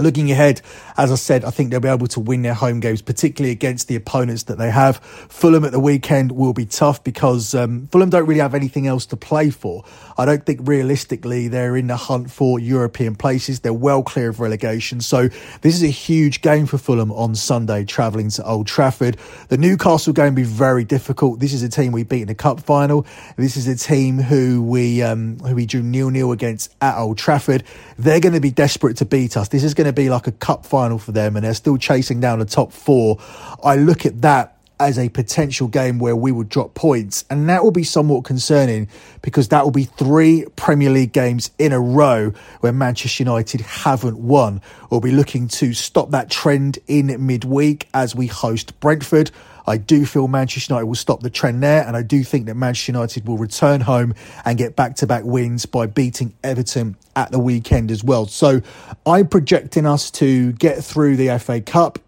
Looking 0.01 0.29
ahead, 0.33 0.61
as 0.97 1.13
I 1.13 1.15
said, 1.15 1.45
I 1.45 1.51
think 1.51 1.71
they'll 1.71 1.79
be 1.79 1.89
able 1.89 2.09
to 2.09 2.21
win 2.21 2.43
their 2.43 2.55
home 2.55 2.81
games, 2.81 3.01
particularly 3.01 3.53
against 3.53 3.87
the 3.87 3.95
opponents 3.95 4.45
that 4.45 4.59
they 4.59 4.71
have. 4.71 4.97
Fulham 4.97 5.65
at 5.65 5.71
the 5.71 5.79
weekend 5.79 6.33
will 6.33 6.53
be 6.53 6.67
tough 6.67 7.05
because 7.05 7.55
um, 7.55 7.87
Fulham 7.93 8.11
don't 8.11 8.27
really 8.27 8.41
have 8.41 8.57
anything 8.57 8.89
else 8.89 9.07
to 9.07 9.17
play 9.17 9.51
for. 9.51 9.85
I 10.19 10.25
don't 10.25 10.45
think 10.45 10.61
realistically 10.65 11.47
they're 11.47 11.77
in 11.77 11.87
the 11.87 11.97
hunt 11.97 12.31
for 12.31 12.59
European 12.59 13.15
places. 13.15 13.61
They're 13.61 13.73
well 13.73 14.03
clear 14.03 14.31
of 14.31 14.41
relegation. 14.41 15.01
So 15.01 15.29
this 15.61 15.75
is 15.75 15.85
a 15.85 15.89
huge 15.89 16.43
game 16.43 16.67
for 16.67 16.77
Fulham 16.77 17.13
on 17.13 17.37
Sunday, 17.37 17.85
travelling 17.85 18.31
to 18.31 18.45
Old 18.45 18.67
Trafford. 18.67 19.17
The 19.49 19.59
Newcastle 19.59 20.13
game 20.13 20.35
will 20.35 20.43
be 20.43 20.43
very 20.43 20.85
difficult. 20.85 21.39
This 21.39 21.53
is 21.53 21.63
a 21.63 21.69
team 21.69 21.93
we 21.93 22.03
beat 22.03 22.23
in 22.23 22.29
the 22.29 22.35
cup 22.35 22.59
final. 22.59 23.07
This 23.37 23.57
is 23.57 23.69
a 23.69 23.77
team 23.77 24.19
who 24.19 24.63
we 24.63 25.03
um, 25.03 25.39
who 25.39 25.55
we 25.55 25.67
drew 25.67 25.83
nil 25.83 26.11
nil 26.11 26.33
against 26.33 26.75
at 26.81 26.99
Old 26.99 27.17
Trafford. 27.19 27.63
They're 27.97 28.21
going 28.21 28.35
to 28.35 28.41
be 28.41 28.51
desperate 28.51 28.97
to 28.97 29.05
beat 29.05 29.37
us. 29.37 29.49
This 29.49 29.63
is 29.63 29.75
going 29.75 29.84
to 29.85 29.93
be 29.93 30.11
like 30.11 30.27
a 30.27 30.33
cup 30.33 30.67
final 30.67 30.99
for 30.99 31.13
them, 31.13 31.37
and 31.37 31.45
they're 31.45 31.55
still 31.55 31.77
chasing 31.77 32.21
down 32.21 32.39
the 32.39 32.45
top 32.45 32.73
four. 32.73 33.19
I 33.63 33.77
look 33.77 34.07
at 34.07 34.23
that 34.23 34.55
as 34.81 34.99
a 34.99 35.09
potential 35.09 35.69
game 35.69 35.99
where 35.99 36.17
we 36.17 36.33
would 36.33 36.49
drop 36.49 36.75
points. 36.75 37.25
And 37.31 37.49
that 37.49 37.63
will 37.63 37.71
be 37.71 37.85
somewhat 37.85 38.25
concerning 38.25 38.89
because 39.23 39.49
that 39.49 39.65
will 39.65 39.71
be 39.71 39.85
three 39.85 40.47
Premier 40.57 40.91
League 40.91 41.13
games 41.13 41.51
in 41.59 41.73
a 41.73 41.81
row 41.81 42.33
where 42.61 42.73
Manchester 42.73 43.23
United 43.23 43.61
haven't 43.61 44.19
won. 44.19 44.61
We'll 44.91 45.01
be 45.01 45.13
looking 45.13 45.49
to 45.49 45.73
stop 45.75 46.11
that 46.11 46.31
trend 46.31 46.79
in 46.87 47.25
midweek 47.25 47.89
as 47.95 48.15
we 48.15 48.27
host 48.27 48.79
Brentford. 48.81 49.31
I 49.67 49.77
do 49.77 50.05
feel 50.05 50.29
Manchester 50.29 50.75
United 50.75 50.87
will 50.87 50.95
stop 50.95 51.21
the 51.21 51.31
trend 51.31 51.63
there, 51.63 51.87
and 51.87 51.97
I 51.97 52.03
do 52.03 52.23
think 52.23 52.47
that 52.47 52.55
Manchester 52.55 52.93
United 52.93 53.27
will 53.27 53.39
return 53.39 53.81
home 53.81 54.15
and 54.45 54.59
get 54.59 54.77
back 54.77 54.97
to 54.97 55.07
back 55.07 55.25
wins 55.25 55.67
by 55.67 55.87
beating 55.87 56.35
Everton 56.43 56.97
at 57.17 57.31
the 57.31 57.39
weekend 57.39 57.91
as 57.91 58.05
well. 58.05 58.27
So 58.27 58.61
I'm 59.07 59.29
projecting 59.29 59.87
us 59.87 60.11
to 60.13 60.53
get 60.53 60.85
through 60.85 61.17
the 61.17 61.39
FA 61.39 61.61
Cup 61.61 61.99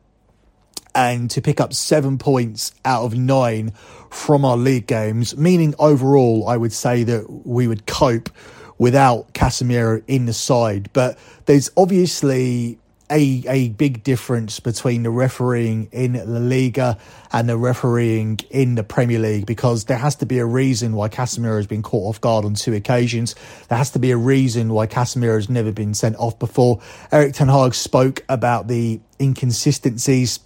and 0.95 1.31
to 1.31 1.43
pick 1.43 1.61
up 1.61 1.75
seven 1.75 2.17
points 2.19 2.73
out 2.85 3.05
of 3.05 3.15
nine 3.15 3.73
from 4.11 4.45
our 4.45 4.57
league 4.57 4.87
games, 4.87 5.37
meaning 5.37 5.75
overall, 5.79 6.49
I 6.49 6.57
would 6.57 6.73
say 6.73 7.05
that 7.05 7.47
we 7.47 7.69
would 7.69 7.87
cope 7.87 8.31
without 8.79 9.33
Casemiro 9.35 10.03
in 10.07 10.27
the 10.27 10.33
side. 10.33 10.91
But 10.93 11.19
there's 11.45 11.71
obviously 11.77 12.79
a 13.11 13.45
a 13.49 13.69
big 13.71 14.03
difference 14.03 14.61
between 14.61 15.03
the 15.03 15.11
refereeing 15.11 15.89
in 15.93 16.15
La 16.15 16.41
Liga 16.41 16.99
and 17.33 17.49
the 17.49 17.57
refereeing 17.57 18.39
in 18.51 18.75
the 18.75 18.83
Premier 18.83 19.19
League 19.19 19.47
because 19.47 19.85
there 19.85 19.99
has 19.99 20.17
to 20.17 20.27
be 20.27 20.39
a 20.39 20.47
reason 20.47 20.95
why 20.95 21.09
Casemiro 21.09 21.57
has 21.57 21.67
been 21.67 21.83
caught 21.83 22.09
off 22.09 22.21
guard 22.21 22.45
on 22.45 22.55
two 22.55 22.75
occasions. 22.75 23.35
There 23.69 23.79
has 23.79 23.91
to 23.93 23.99
be 23.99 24.11
a 24.11 24.17
reason 24.17 24.73
why 24.73 24.87
Casemiro 24.87 25.35
has 25.35 25.49
never 25.49 25.73
been 25.73 25.95
sent 25.95 26.17
off 26.17 26.39
before. 26.39 26.81
Erik 27.13 27.35
Ten 27.35 27.49
Hag 27.49 27.75
spoke 27.75 28.25
about 28.29 28.69
the 28.69 29.01
inconsistencies 29.21 30.41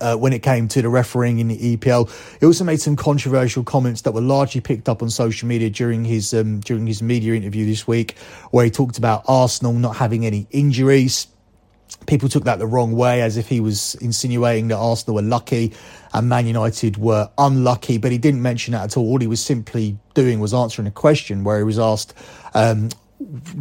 uh, 0.00 0.16
when 0.16 0.32
it 0.32 0.42
came 0.42 0.68
to 0.68 0.82
the 0.82 0.88
refereeing 0.88 1.38
in 1.38 1.48
the 1.48 1.76
EPL. 1.76 2.10
He 2.40 2.46
also 2.46 2.64
made 2.64 2.80
some 2.80 2.96
controversial 2.96 3.64
comments 3.64 4.02
that 4.02 4.12
were 4.12 4.20
largely 4.20 4.60
picked 4.60 4.88
up 4.88 5.02
on 5.02 5.10
social 5.10 5.46
media 5.48 5.70
during 5.70 6.04
his 6.04 6.32
um, 6.34 6.60
during 6.60 6.86
his 6.86 7.02
media 7.02 7.34
interview 7.34 7.66
this 7.66 7.86
week, 7.86 8.18
where 8.50 8.64
he 8.64 8.70
talked 8.70 8.98
about 8.98 9.24
Arsenal 9.28 9.72
not 9.72 9.96
having 9.96 10.26
any 10.26 10.46
injuries. 10.50 11.26
People 12.06 12.28
took 12.28 12.44
that 12.44 12.58
the 12.58 12.66
wrong 12.66 12.92
way, 12.92 13.22
as 13.22 13.36
if 13.36 13.48
he 13.48 13.60
was 13.60 13.94
insinuating 13.96 14.68
that 14.68 14.76
Arsenal 14.76 15.16
were 15.16 15.22
lucky 15.22 15.72
and 16.12 16.28
Man 16.28 16.46
United 16.46 16.96
were 16.96 17.30
unlucky. 17.38 17.98
But 17.98 18.12
he 18.12 18.18
didn't 18.18 18.42
mention 18.42 18.72
that 18.72 18.84
at 18.84 18.96
all. 18.96 19.06
All 19.08 19.18
he 19.18 19.26
was 19.26 19.44
simply 19.44 19.98
doing 20.14 20.40
was 20.40 20.54
answering 20.54 20.88
a 20.88 20.92
question 20.92 21.44
where 21.44 21.58
he 21.58 21.64
was 21.64 21.78
asked, 21.78 22.14
um, 22.54 22.88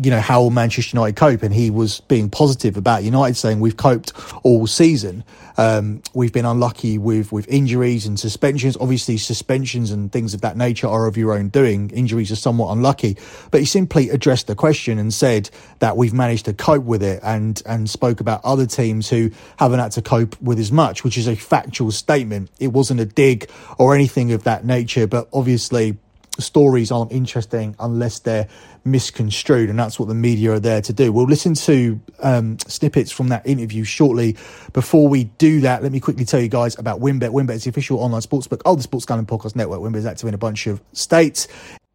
you 0.01 0.09
know, 0.09 0.21
how 0.21 0.41
will 0.41 0.51
Manchester 0.51 0.95
United 0.95 1.17
cope? 1.17 1.43
And 1.43 1.53
he 1.53 1.69
was 1.69 1.99
being 2.01 2.29
positive 2.29 2.77
about 2.77 3.03
United, 3.03 3.35
saying 3.35 3.59
we've 3.59 3.75
coped 3.75 4.13
all 4.43 4.65
season. 4.67 5.23
Um, 5.57 6.01
we've 6.13 6.31
been 6.31 6.45
unlucky 6.45 6.97
with 6.97 7.33
with 7.33 7.45
injuries 7.49 8.05
and 8.05 8.17
suspensions. 8.17 8.77
Obviously, 8.79 9.17
suspensions 9.17 9.91
and 9.91 10.11
things 10.11 10.33
of 10.33 10.41
that 10.41 10.55
nature 10.55 10.87
are 10.87 11.07
of 11.07 11.17
your 11.17 11.33
own 11.33 11.49
doing. 11.49 11.89
Injuries 11.89 12.31
are 12.31 12.37
somewhat 12.37 12.71
unlucky, 12.71 13.17
but 13.51 13.59
he 13.59 13.65
simply 13.65 14.09
addressed 14.09 14.47
the 14.47 14.55
question 14.55 14.97
and 14.97 15.13
said 15.13 15.49
that 15.79 15.97
we've 15.97 16.13
managed 16.13 16.45
to 16.45 16.53
cope 16.53 16.85
with 16.85 17.03
it, 17.03 17.19
and 17.21 17.61
and 17.65 17.89
spoke 17.89 18.21
about 18.21 18.39
other 18.45 18.65
teams 18.65 19.09
who 19.09 19.29
haven't 19.57 19.79
had 19.79 19.91
to 19.91 20.01
cope 20.01 20.41
with 20.41 20.59
as 20.59 20.71
much, 20.71 21.03
which 21.03 21.17
is 21.17 21.27
a 21.27 21.35
factual 21.35 21.91
statement. 21.91 22.49
It 22.59 22.67
wasn't 22.67 23.01
a 23.01 23.05
dig 23.05 23.49
or 23.77 23.93
anything 23.93 24.31
of 24.31 24.45
that 24.45 24.63
nature, 24.63 25.07
but 25.07 25.27
obviously 25.33 25.97
stories 26.39 26.91
aren't 26.91 27.11
interesting 27.11 27.75
unless 27.79 28.19
they're 28.19 28.47
misconstrued, 28.85 29.69
and 29.69 29.77
that's 29.77 29.99
what 29.99 30.07
the 30.07 30.15
media 30.15 30.53
are 30.53 30.59
there 30.59 30.81
to 30.81 30.93
do. 30.93 31.11
We'll 31.11 31.25
listen 31.25 31.53
to 31.55 31.99
um, 32.19 32.57
snippets 32.59 33.11
from 33.11 33.29
that 33.29 33.45
interview 33.45 33.83
shortly. 33.83 34.37
Before 34.73 35.07
we 35.07 35.25
do 35.25 35.61
that, 35.61 35.83
let 35.83 35.91
me 35.91 35.99
quickly 35.99 36.25
tell 36.25 36.39
you 36.39 36.47
guys 36.47 36.77
about 36.77 36.99
WynnBET. 36.99 37.29
WynnBET 37.29 37.55
is 37.55 37.63
the 37.65 37.69
official 37.69 37.99
online 37.99 38.21
sportsbook 38.21 38.61
of 38.65 38.77
the 38.77 38.83
Sports 38.83 39.05
Gambling 39.05 39.27
Podcast 39.27 39.55
Network. 39.55 39.81
WynnBET 39.81 39.97
is 39.97 40.05
active 40.05 40.27
in 40.27 40.33
a 40.33 40.39
bunch 40.39 40.67
of 40.67 40.81
states, 40.93 41.47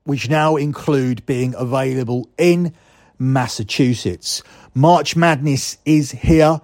which 0.04 0.28
now 0.28 0.56
include 0.56 1.24
being 1.26 1.54
available 1.56 2.28
in 2.38 2.74
Massachusetts. 3.18 4.42
March 4.74 5.16
Madness 5.16 5.78
is 5.84 6.10
here 6.10 6.60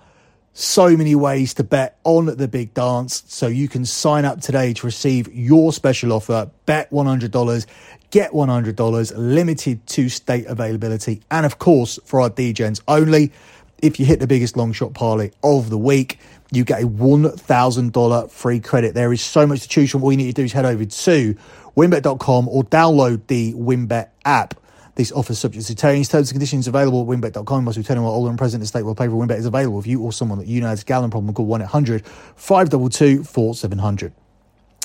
so 0.53 0.97
many 0.97 1.15
ways 1.15 1.55
to 1.55 1.65
bet 1.65 1.99
on 2.05 2.27
the 2.27 2.49
big 2.49 2.75
dance. 2.75 3.23
So 3.29 3.47
you 3.47 3.69
can 3.69 3.85
sign 3.85 4.25
up 4.25 4.41
today 4.41 4.73
to 4.75 4.87
receive 4.87 5.33
your 5.33 5.73
special 5.73 6.13
offer. 6.13 6.51
Bet 6.67 6.91
$100, 6.91 7.67
get 8.11 8.33
$100, 8.33 9.13
limited 9.17 9.87
to 9.87 10.09
state 10.09 10.47
availability. 10.47 11.23
And 11.31 11.47
of 11.47 11.59
course, 11.59 11.99
for 12.05 12.21
our 12.21 12.31
DGens 12.31 12.81
only, 12.89 13.33
if 13.79 13.99
you 13.99 14.07
hit 14.07 14.21
the 14.21 14.27
biggest 14.27 14.57
long 14.57 14.73
shot 14.73 14.93
parlay 14.95 15.31
of 15.43 15.71
the 15.71 15.79
week, 15.79 16.19
you 16.53 16.65
get 16.65 16.83
a 16.83 16.87
$1,000 16.87 18.31
free 18.31 18.61
credit. 18.61 18.95
There 18.95 19.13
is 19.13 19.23
so 19.23 19.47
much 19.47 19.63
to 19.63 19.69
choose 19.69 19.91
from. 19.91 20.03
All 20.03 20.11
you 20.11 20.19
need 20.19 20.27
to 20.27 20.33
do 20.33 20.45
is 20.45 20.53
head 20.53 20.65
over 20.65 20.85
to 20.85 21.37
wynnbet.com 21.77 22.49
or 22.49 22.65
download 22.65 23.27
the 23.29 23.55
WynnBET 23.55 24.09
app. 24.25 24.55
This 24.95 25.13
offer 25.13 25.35
subject 25.35 25.67
to 25.67 25.75
change. 25.75 26.09
Terms 26.09 26.31
and 26.31 26.35
conditions 26.35 26.67
available 26.67 27.03
at 27.03 27.09
wynnbet.com. 27.09 27.65
Must 27.65 27.79
be 27.79 27.85
21 27.85 28.11
or 28.11 28.15
older 28.15 28.29
and 28.29 28.39
present 28.39 28.63
in 28.63 28.67
state 28.67 28.83
where 28.83 28.95
play 28.95 29.09
for 29.09 29.15
WynnBET 29.15 29.39
is 29.39 29.47
available. 29.47 29.79
If 29.79 29.87
you 29.87 30.03
or 30.03 30.13
someone 30.13 30.39
that 30.39 30.49
you 30.49 30.61
know 30.61 30.69
has 30.69 30.83
a 30.83 30.85
gallon 30.85 31.11
problem, 31.11 31.33
call 31.33 31.47
1 31.47 31.63
800 31.63 32.05
522 32.07 33.25
4700. 33.25 34.13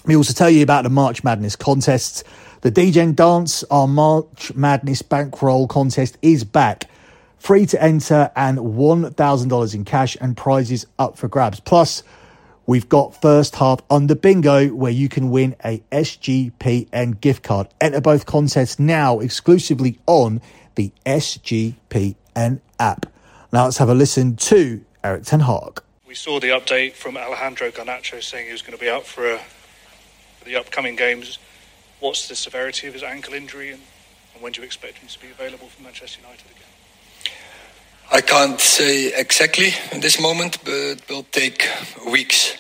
We 0.06 0.16
also 0.16 0.34
tell 0.34 0.50
you 0.50 0.62
about 0.62 0.84
the 0.84 0.90
March 0.90 1.24
Madness 1.24 1.56
contests. 1.56 2.24
The 2.62 2.72
DGen 2.72 3.16
Dance, 3.16 3.64
our 3.72 3.88
March 3.88 4.54
Madness 4.54 5.02
bankroll 5.02 5.68
contest 5.68 6.18
is 6.22 6.44
back. 6.44 6.90
Free 7.38 7.66
to 7.68 7.82
enter 7.82 8.32
and 8.36 8.58
$1,000 8.58 9.76
in 9.76 9.86
cash 9.86 10.18
and 10.22 10.38
prizes 10.38 10.86
up 10.98 11.18
for 11.18 11.28
grabs. 11.28 11.60
Plus, 11.60 12.04
We've 12.68 12.90
got 12.90 13.22
first 13.22 13.56
half 13.58 13.82
under 13.92 14.16
bingo 14.16 14.70
where 14.70 14.92
you 14.92 15.08
can 15.08 15.30
win 15.30 15.56
a 15.64 15.84
SGPN 15.92 17.22
gift 17.22 17.44
card. 17.44 17.68
Enter 17.80 18.02
both 18.02 18.26
contests 18.26 18.80
now 18.80 19.20
exclusively 19.20 20.00
on 20.08 20.42
the 20.74 20.92
SGPN 21.06 22.62
app. 22.80 23.06
Now 23.54 23.66
let's 23.66 23.78
have 23.78 23.90
a 23.90 23.94
listen 23.94 24.36
to 24.38 24.84
Erik 25.04 25.26
Ten 25.26 25.42
Hag. 25.42 25.82
We 26.08 26.16
saw 26.16 26.40
the 26.40 26.50
update 26.50 26.94
from 26.94 27.18
Alejandro 27.18 27.70
Garnacho 27.70 28.24
saying 28.24 28.48
he 28.48 28.52
was 28.52 28.64
going 28.64 28.76
to 28.76 28.84
be 28.84 28.90
out 28.90 29.06
for, 29.06 29.38
for 30.40 30.46
the 30.46 30.56
upcoming 30.56 30.96
games. 30.96 31.38
What's 32.00 32.28
the 32.28 32.36
severity 32.36 32.88
of 32.88 32.94
his 32.94 33.04
ankle 33.04 33.36
injury 33.36 33.72
and, 33.72 33.82
and 34.34 34.42
when 34.42 34.54
do 34.54 34.62
you 34.62 34.66
expect 34.66 34.98
him 34.98 35.08
to 35.08 35.20
be 35.20 35.30
available 35.30 35.68
for 35.68 35.84
Manchester 35.84 36.20
United 36.22 36.46
again? 36.50 36.75
I 38.12 38.22
can't 38.22 38.60
say 38.60 39.12
exactly 39.20 39.74
in 39.92 40.00
this 40.00 40.20
moment, 40.20 40.60
but 40.64 40.74
it 40.74 41.10
will 41.10 41.24
take 41.32 41.68
weeks. 42.10 42.56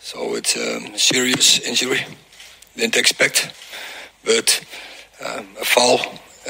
So 0.00 0.34
it's 0.34 0.56
a 0.56 0.98
serious 0.98 1.60
injury. 1.60 2.04
Didn't 2.76 2.96
expect, 2.96 3.52
but 4.24 4.64
um, 5.24 5.46
a 5.60 5.64
fall, 5.64 6.00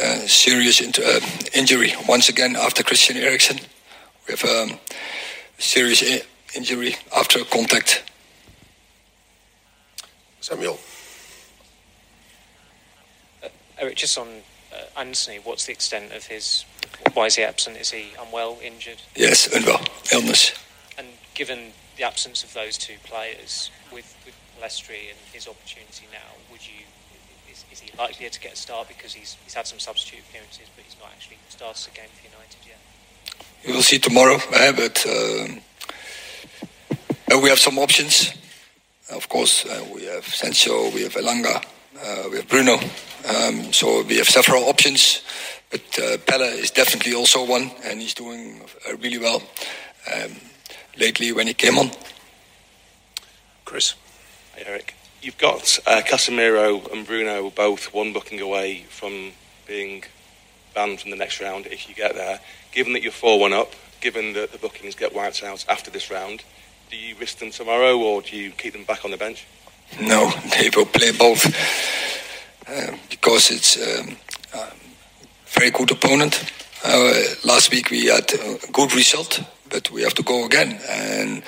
uh, 0.02 0.26
serious 0.26 0.80
inter- 0.80 1.02
uh, 1.04 1.20
injury 1.54 1.92
once 2.08 2.28
again 2.28 2.56
after 2.56 2.82
Christian 2.82 3.16
Eriksen. 3.16 3.58
We 4.26 4.34
have 4.36 4.44
a 4.44 4.62
um, 4.62 4.78
serious 5.58 6.02
I- 6.02 6.22
injury 6.56 6.96
after 7.14 7.44
contact. 7.44 8.02
Samuel. 10.40 10.78
Uh, 13.44 13.48
Erik, 13.78 13.96
just 13.96 14.16
on 14.16 14.28
uh, 14.72 15.00
Antony, 15.00 15.40
what's 15.44 15.66
the 15.66 15.72
extent 15.72 16.12
of 16.12 16.24
his? 16.26 16.64
Why 17.14 17.26
is 17.26 17.36
he 17.36 17.42
absent? 17.42 17.76
Is 17.76 17.90
he 17.90 18.12
unwell, 18.20 18.58
injured? 18.62 19.02
Yes, 19.16 19.46
unwell, 19.54 19.82
illness. 20.12 20.52
And 20.96 21.08
given 21.34 21.72
the 21.96 22.04
absence 22.04 22.42
of 22.44 22.54
those 22.54 22.78
two 22.78 22.96
players, 23.04 23.70
with, 23.92 24.16
with 24.24 24.34
Lestri 24.60 25.10
and 25.10 25.18
his 25.32 25.46
opportunity 25.46 26.06
now, 26.12 26.40
would 26.50 26.66
you? 26.66 26.84
Is, 27.50 27.64
is 27.70 27.80
he 27.80 27.90
likelier 27.98 28.30
to 28.30 28.40
get 28.40 28.54
a 28.54 28.56
start 28.56 28.88
because 28.88 29.12
he's 29.12 29.36
he's 29.44 29.54
had 29.54 29.66
some 29.66 29.78
substitute 29.78 30.20
appearances, 30.28 30.68
but 30.74 30.84
he's 30.84 30.96
not 30.98 31.10
actually 31.14 31.38
started 31.48 31.92
a 31.92 31.96
game 31.96 32.08
for 32.16 32.24
United 32.24 32.60
yet? 32.66 32.78
We 33.66 33.72
will 33.74 33.82
see 33.82 33.98
tomorrow, 33.98 34.38
eh, 34.54 34.72
but 34.72 35.06
um, 35.06 35.60
uh, 37.30 37.38
we 37.38 37.48
have 37.50 37.58
some 37.58 37.78
options. 37.78 38.32
Of 39.10 39.28
course, 39.28 39.66
uh, 39.66 39.84
we 39.94 40.04
have 40.06 40.24
Sancho, 40.24 40.90
we 40.90 41.02
have 41.02 41.14
Elanga, 41.14 41.62
uh, 42.02 42.28
we 42.30 42.36
have 42.38 42.48
Bruno. 42.48 42.78
Um, 43.28 43.72
so 43.72 44.02
we 44.02 44.16
have 44.16 44.28
several 44.28 44.64
options, 44.64 45.22
but 45.72 45.98
uh, 45.98 46.18
Pelle 46.26 46.42
is 46.42 46.70
definitely 46.70 47.14
also 47.14 47.44
one, 47.44 47.70
and 47.82 48.00
he's 48.00 48.14
doing 48.14 48.60
uh, 48.86 48.96
really 48.98 49.18
well 49.18 49.42
um, 50.14 50.32
lately 50.98 51.32
when 51.32 51.46
he 51.46 51.54
came 51.54 51.78
on. 51.78 51.90
Chris. 53.64 53.94
Hey, 54.54 54.64
Erik. 54.66 54.94
You've 55.22 55.38
got 55.38 55.78
uh, 55.86 56.02
Casemiro 56.04 56.92
and 56.92 57.06
Bruno 57.06 57.48
both 57.48 57.94
one 57.94 58.12
booking 58.12 58.40
away 58.40 58.84
from 58.90 59.32
being 59.66 60.04
banned 60.74 61.00
from 61.00 61.10
the 61.10 61.16
next 61.16 61.40
round 61.40 61.66
if 61.66 61.88
you 61.88 61.94
get 61.94 62.14
there. 62.14 62.40
Given 62.72 62.92
that 62.92 63.02
you're 63.02 63.12
4 63.12 63.40
1 63.40 63.52
up, 63.52 63.72
given 64.00 64.34
that 64.34 64.52
the 64.52 64.58
bookings 64.58 64.94
get 64.94 65.14
wiped 65.14 65.42
out 65.42 65.64
after 65.68 65.90
this 65.90 66.10
round, 66.10 66.42
do 66.90 66.98
you 66.98 67.16
risk 67.16 67.38
them 67.38 67.50
tomorrow 67.50 67.98
or 67.98 68.20
do 68.20 68.36
you 68.36 68.50
keep 68.50 68.74
them 68.74 68.84
back 68.84 69.04
on 69.06 69.10
the 69.10 69.16
bench? 69.16 69.46
No, 70.00 70.30
they 70.58 70.68
will 70.76 70.84
play 70.84 71.12
both 71.12 71.46
uh, 72.68 72.96
because 73.08 73.50
it's 73.50 73.78
um, 73.78 74.16
a 74.54 74.72
very 75.52 75.70
good 75.70 75.90
opponent. 75.90 76.50
Uh, 76.84 77.22
last 77.44 77.70
week 77.70 77.90
we 77.90 78.06
had 78.06 78.30
a 78.32 78.58
good 78.72 78.94
result, 78.94 79.42
but 79.68 79.90
we 79.90 80.02
have 80.02 80.14
to 80.14 80.22
go 80.22 80.44
again. 80.46 80.80
And 80.88 81.42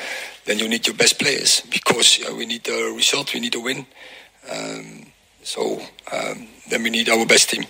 then 0.44 0.58
you 0.58 0.68
need 0.68 0.86
your 0.86 0.96
best 0.96 1.18
players 1.18 1.62
because 1.70 2.20
we 2.36 2.46
need 2.46 2.68
a 2.68 2.92
result, 2.92 3.32
we 3.32 3.40
need 3.40 3.54
a 3.54 3.60
win. 3.60 3.86
Um, 4.50 5.06
so 5.42 5.80
um, 6.12 6.48
then 6.68 6.82
we 6.82 6.90
need 6.90 7.08
our 7.08 7.24
best 7.26 7.50
team. 7.50 7.64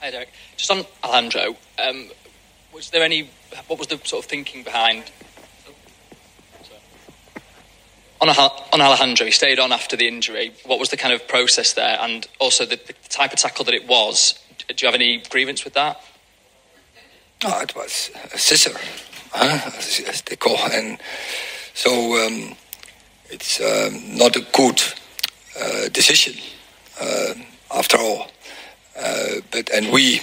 Hi, 0.00 0.10
Derek. 0.10 0.30
Just 0.56 0.70
on 0.70 0.84
Alejandro, 1.02 1.56
um, 1.82 2.10
was 2.72 2.90
there 2.90 3.02
any? 3.02 3.30
What 3.68 3.78
was 3.78 3.88
the 3.88 3.98
sort 4.04 4.24
of 4.24 4.30
thinking 4.30 4.62
behind? 4.62 5.04
On, 8.20 8.28
on 8.28 8.80
Alejandro, 8.80 9.26
he 9.26 9.32
stayed 9.32 9.58
on 9.58 9.72
after 9.72 9.96
the 9.96 10.08
injury. 10.08 10.52
What 10.64 10.78
was 10.78 10.88
the 10.88 10.96
kind 10.96 11.12
of 11.12 11.26
process 11.28 11.72
there, 11.74 11.98
and 12.00 12.26
also 12.38 12.64
the, 12.64 12.76
the 12.76 12.94
type 13.08 13.32
of 13.32 13.38
tackle 13.38 13.64
that 13.66 13.74
it 13.74 13.86
was? 13.86 14.38
Do 14.68 14.74
you 14.78 14.86
have 14.86 14.94
any 14.94 15.22
grievance 15.30 15.64
with 15.64 15.74
that? 15.74 16.00
Oh, 17.44 17.60
it 17.60 17.74
was 17.76 18.10
a 18.32 18.38
scissor, 18.38 18.72
huh? 19.32 19.70
as, 19.76 20.00
as 20.08 20.22
they 20.22 20.36
call, 20.36 20.58
and 20.72 20.98
so 21.74 21.90
um, 22.24 22.54
it's 23.28 23.60
um, 23.60 24.16
not 24.16 24.36
a 24.36 24.46
good 24.52 24.80
uh, 25.60 25.88
decision 25.88 26.34
uh, 27.00 27.34
after 27.74 27.98
all. 27.98 28.28
Uh, 28.96 29.40
but 29.50 29.68
and 29.70 29.92
we 29.92 30.20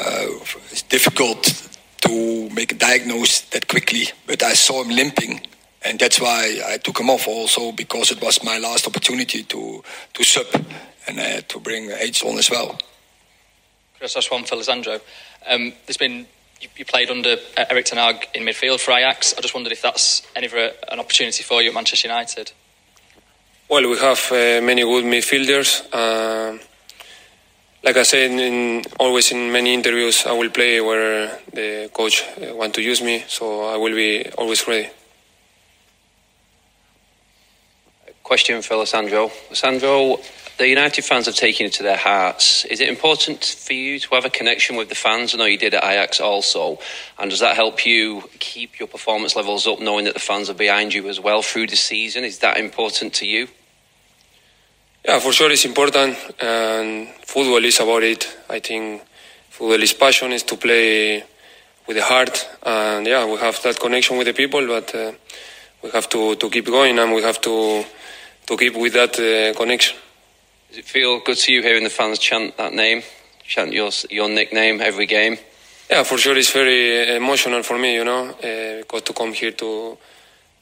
uh, 0.00 0.26
it's 0.70 0.82
difficult 0.82 1.68
to 2.00 2.48
make 2.50 2.72
a 2.72 2.74
diagnosis 2.74 3.42
that 3.50 3.68
quickly. 3.68 4.08
But 4.26 4.42
I 4.42 4.54
saw 4.54 4.82
him 4.82 4.90
limping, 4.90 5.40
and 5.84 5.98
that's 5.98 6.20
why 6.20 6.60
I 6.66 6.78
took 6.78 6.98
him 6.98 7.10
off. 7.10 7.26
Also 7.28 7.72
because 7.72 8.10
it 8.10 8.22
was 8.22 8.42
my 8.42 8.58
last 8.58 8.86
opportunity 8.86 9.42
to 9.44 9.82
to 10.14 10.24
sub, 10.24 10.46
and 11.06 11.20
I 11.20 11.24
had 11.24 11.48
to 11.50 11.60
bring 11.60 11.90
H 11.90 12.24
on 12.24 12.38
as 12.38 12.50
well. 12.50 12.78
Chris, 13.98 14.14
that's 14.14 14.30
one 14.30 14.44
for 14.44 14.56
Lisandro. 14.56 15.00
Um, 15.48 15.72
there's 15.86 15.96
been 15.96 16.26
you, 16.60 16.68
you, 16.76 16.84
played 16.84 17.10
under 17.10 17.36
uh, 17.56 17.64
Erik 17.70 17.86
ten 17.86 17.98
Hag 17.98 18.28
in 18.34 18.44
midfield 18.44 18.80
for 18.80 18.92
Ajax. 18.92 19.34
I 19.36 19.40
just 19.40 19.54
wondered 19.54 19.72
if 19.72 19.82
that's 19.82 20.22
any 20.36 20.46
of 20.46 20.54
a, 20.54 20.72
an 20.92 21.00
opportunity 21.00 21.42
for 21.42 21.62
you 21.62 21.68
at 21.68 21.74
Manchester 21.74 22.08
United. 22.08 22.52
Well, 23.68 23.88
we 23.88 23.98
have 23.98 24.20
uh, 24.30 24.64
many 24.64 24.82
good 24.82 25.04
midfielders. 25.04 25.84
Uh, 25.92 26.58
like 27.84 27.96
I 27.96 28.02
said, 28.02 28.30
in, 28.30 28.82
always 28.98 29.30
in 29.30 29.52
many 29.52 29.74
interviews, 29.74 30.26
I 30.26 30.32
will 30.32 30.50
play 30.50 30.80
where 30.80 31.38
the 31.52 31.90
coach 31.92 32.24
uh, 32.40 32.54
want 32.54 32.74
to 32.74 32.82
use 32.82 33.02
me, 33.02 33.24
so 33.28 33.66
I 33.66 33.76
will 33.76 33.94
be 33.94 34.28
always 34.36 34.66
ready. 34.66 34.88
Question 38.28 38.60
for 38.60 38.74
Lisandro. 38.74 39.30
Lisandro, 39.48 40.22
the 40.58 40.68
United 40.68 41.02
fans 41.02 41.24
have 41.24 41.34
taken 41.34 41.64
it 41.64 41.72
to 41.72 41.82
their 41.82 41.96
hearts. 41.96 42.66
Is 42.66 42.78
it 42.78 42.90
important 42.90 43.42
for 43.42 43.72
you 43.72 43.98
to 44.00 44.14
have 44.14 44.26
a 44.26 44.28
connection 44.28 44.76
with 44.76 44.90
the 44.90 44.94
fans? 44.94 45.34
I 45.34 45.38
know 45.38 45.46
you 45.46 45.56
did 45.56 45.72
at 45.72 45.82
Ajax 45.82 46.20
also. 46.20 46.78
And 47.18 47.30
does 47.30 47.40
that 47.40 47.56
help 47.56 47.86
you 47.86 48.28
keep 48.38 48.78
your 48.78 48.86
performance 48.86 49.34
levels 49.34 49.66
up, 49.66 49.80
knowing 49.80 50.04
that 50.04 50.12
the 50.12 50.20
fans 50.20 50.50
are 50.50 50.54
behind 50.54 50.92
you 50.92 51.08
as 51.08 51.18
well 51.18 51.40
through 51.40 51.68
the 51.68 51.76
season? 51.76 52.22
Is 52.22 52.40
that 52.40 52.58
important 52.58 53.14
to 53.14 53.26
you? 53.26 53.48
Yeah, 55.06 55.20
for 55.20 55.32
sure 55.32 55.50
it's 55.50 55.64
important. 55.64 56.18
And 56.38 57.08
football 57.24 57.64
is 57.64 57.80
about 57.80 58.02
it. 58.02 58.28
I 58.50 58.60
think 58.60 59.04
football 59.48 59.82
is 59.82 59.94
passion, 59.94 60.32
is 60.32 60.42
to 60.42 60.56
play 60.58 61.24
with 61.86 61.96
the 61.96 62.04
heart. 62.04 62.46
And 62.62 63.06
yeah, 63.06 63.24
we 63.24 63.38
have 63.38 63.62
that 63.62 63.80
connection 63.80 64.18
with 64.18 64.26
the 64.26 64.34
people, 64.34 64.66
but 64.66 64.94
uh, 64.94 65.12
we 65.82 65.88
have 65.92 66.10
to, 66.10 66.36
to 66.36 66.50
keep 66.50 66.66
going 66.66 66.98
and 66.98 67.14
we 67.14 67.22
have 67.22 67.40
to, 67.40 67.84
to 68.48 68.56
keep 68.56 68.74
with 68.74 68.94
that 68.94 69.18
uh, 69.20 69.56
connection. 69.56 69.96
Does 70.70 70.78
it 70.78 70.84
feel 70.86 71.20
good 71.20 71.36
to 71.36 71.52
you 71.52 71.62
hearing 71.62 71.84
the 71.84 71.90
fans 71.90 72.18
chant 72.18 72.56
that 72.56 72.72
name, 72.72 73.02
chant 73.44 73.72
your 73.72 73.90
your 74.10 74.28
nickname 74.28 74.80
every 74.80 75.06
game? 75.06 75.36
Yeah, 75.90 76.02
for 76.02 76.18
sure, 76.18 76.36
it's 76.36 76.52
very 76.52 77.14
emotional 77.16 77.62
for 77.62 77.78
me. 77.78 77.94
You 77.94 78.04
know, 78.04 78.30
uh, 78.30 78.84
got 78.88 79.04
to 79.06 79.12
come 79.12 79.34
here 79.34 79.52
to 79.52 79.98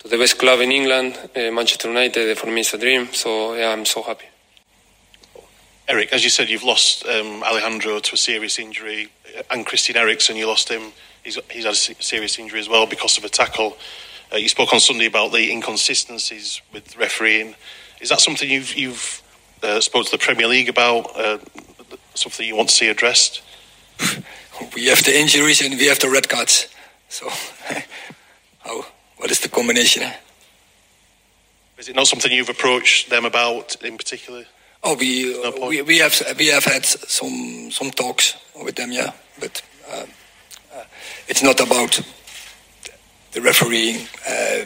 to 0.00 0.08
the 0.08 0.18
best 0.18 0.38
club 0.38 0.60
in 0.60 0.72
England, 0.72 1.16
uh, 1.36 1.50
Manchester 1.52 1.88
United. 1.88 2.36
For 2.36 2.46
me, 2.46 2.60
it's 2.60 2.74
a 2.74 2.78
dream. 2.78 3.08
So 3.12 3.54
yeah, 3.54 3.72
I'm 3.72 3.84
so 3.84 4.02
happy. 4.02 4.26
Erik, 5.88 6.12
as 6.12 6.24
you 6.24 6.30
said, 6.30 6.48
you've 6.48 6.64
lost 6.64 7.06
um, 7.06 7.44
Alejandro 7.44 8.00
to 8.00 8.14
a 8.14 8.16
serious 8.16 8.58
injury, 8.58 9.08
and 9.50 9.64
Christian 9.64 9.96
Eriksen, 9.96 10.36
you 10.36 10.48
lost 10.48 10.68
him. 10.68 10.92
He's, 11.22 11.38
he's 11.50 11.64
had 11.64 11.74
a 11.74 12.02
serious 12.02 12.38
injury 12.40 12.58
as 12.58 12.68
well 12.68 12.86
because 12.86 13.18
of 13.18 13.24
a 13.24 13.28
tackle. 13.28 13.76
Uh, 14.32 14.36
you 14.36 14.48
spoke 14.48 14.72
on 14.72 14.80
Sunday 14.80 15.06
about 15.06 15.32
the 15.32 15.50
inconsistencies 15.52 16.60
with 16.72 16.96
refereeing. 16.96 17.54
Is 18.00 18.08
that 18.08 18.20
something 18.20 18.50
you've 18.50 18.74
you've 18.74 19.22
uh, 19.62 19.80
spoke 19.80 20.06
to 20.06 20.10
the 20.10 20.18
Premier 20.18 20.48
League 20.48 20.68
about? 20.68 21.16
Uh, 21.16 21.38
something 22.14 22.46
you 22.46 22.56
want 22.56 22.68
to 22.68 22.74
see 22.74 22.88
addressed? 22.88 23.42
we 24.74 24.86
have 24.86 25.04
the 25.04 25.16
injuries 25.16 25.60
and 25.62 25.78
we 25.78 25.86
have 25.86 26.00
the 26.00 26.10
red 26.10 26.28
cards. 26.28 26.68
So, 27.08 27.28
how? 28.58 28.84
What 29.16 29.30
is 29.30 29.40
the 29.40 29.48
combination? 29.48 30.02
Is 31.78 31.88
it 31.88 31.96
not 31.96 32.06
something 32.06 32.32
you've 32.32 32.48
approached 32.48 33.10
them 33.10 33.24
about 33.24 33.76
in 33.82 33.96
particular? 33.96 34.44
Oh, 34.82 34.96
we 34.96 35.40
no 35.42 35.68
we, 35.68 35.82
we 35.82 35.98
have 35.98 36.20
we 36.38 36.48
have 36.48 36.64
had 36.64 36.84
some 36.84 37.70
some 37.70 37.90
talks 37.90 38.36
with 38.62 38.76
them, 38.76 38.92
yeah, 38.92 39.12
but 39.38 39.62
uh, 39.90 40.06
uh, 40.74 40.84
it's 41.28 41.42
not 41.42 41.60
about 41.60 42.00
the 43.36 43.42
refereeing. 43.42 43.96
Uh, 44.26 44.64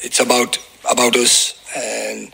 it's 0.00 0.20
about 0.20 0.58
about 0.90 1.16
us 1.16 1.54
and 1.74 2.30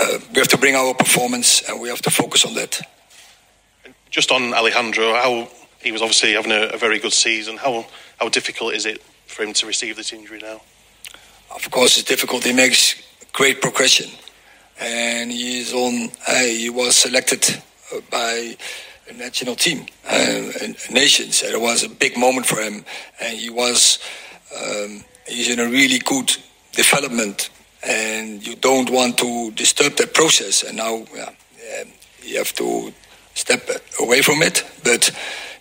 uh, 0.00 0.18
we 0.32 0.38
have 0.40 0.48
to 0.48 0.58
bring 0.58 0.74
our 0.74 0.92
performance 0.94 1.62
and 1.68 1.80
we 1.80 1.88
have 1.88 2.02
to 2.02 2.10
focus 2.10 2.44
on 2.44 2.54
that. 2.54 2.80
Just 4.10 4.32
on 4.32 4.52
Alejandro, 4.52 5.14
how 5.14 5.48
he 5.80 5.92
was 5.92 6.02
obviously 6.02 6.32
having 6.32 6.50
a, 6.50 6.74
a, 6.74 6.76
very 6.76 6.98
good 6.98 7.12
season. 7.12 7.56
How 7.56 7.86
how 8.18 8.28
difficult 8.28 8.74
is 8.74 8.84
it 8.84 9.00
for 9.26 9.44
him 9.44 9.52
to 9.52 9.66
receive 9.66 9.94
this 9.94 10.12
injury 10.12 10.40
now? 10.42 10.60
Of 11.54 11.70
course, 11.70 11.96
it's 11.96 12.08
difficult. 12.08 12.42
He 12.42 12.52
makes 12.52 12.96
great 13.32 13.60
progression, 13.60 14.10
and 14.80 15.30
he 15.30 15.60
is 15.60 15.72
on. 15.72 16.10
Uh, 16.26 16.34
he 16.40 16.70
was 16.70 16.96
selected 16.96 17.62
by 18.10 18.56
a 19.08 19.12
national 19.12 19.54
team, 19.54 19.86
uh, 20.08 20.50
nations. 20.90 21.44
It 21.44 21.60
was 21.60 21.84
a 21.84 21.88
big 21.88 22.16
moment 22.16 22.46
for 22.46 22.60
him, 22.60 22.84
and 23.20 23.38
he 23.38 23.50
was. 23.50 24.00
Um, 24.56 25.04
he's 25.26 25.50
in 25.50 25.60
a 25.60 25.68
really 25.68 25.98
good 25.98 26.36
development 26.72 27.50
and 27.82 28.46
you 28.46 28.56
don't 28.56 28.90
want 28.90 29.18
to 29.18 29.50
disturb 29.52 29.96
that 29.96 30.14
process. 30.14 30.62
And 30.62 30.76
now 30.76 31.04
yeah, 31.14 31.30
um, 31.80 31.88
you 32.22 32.38
have 32.38 32.52
to 32.54 32.92
step 33.34 33.68
away 34.00 34.22
from 34.22 34.42
it. 34.42 34.64
But 34.82 35.10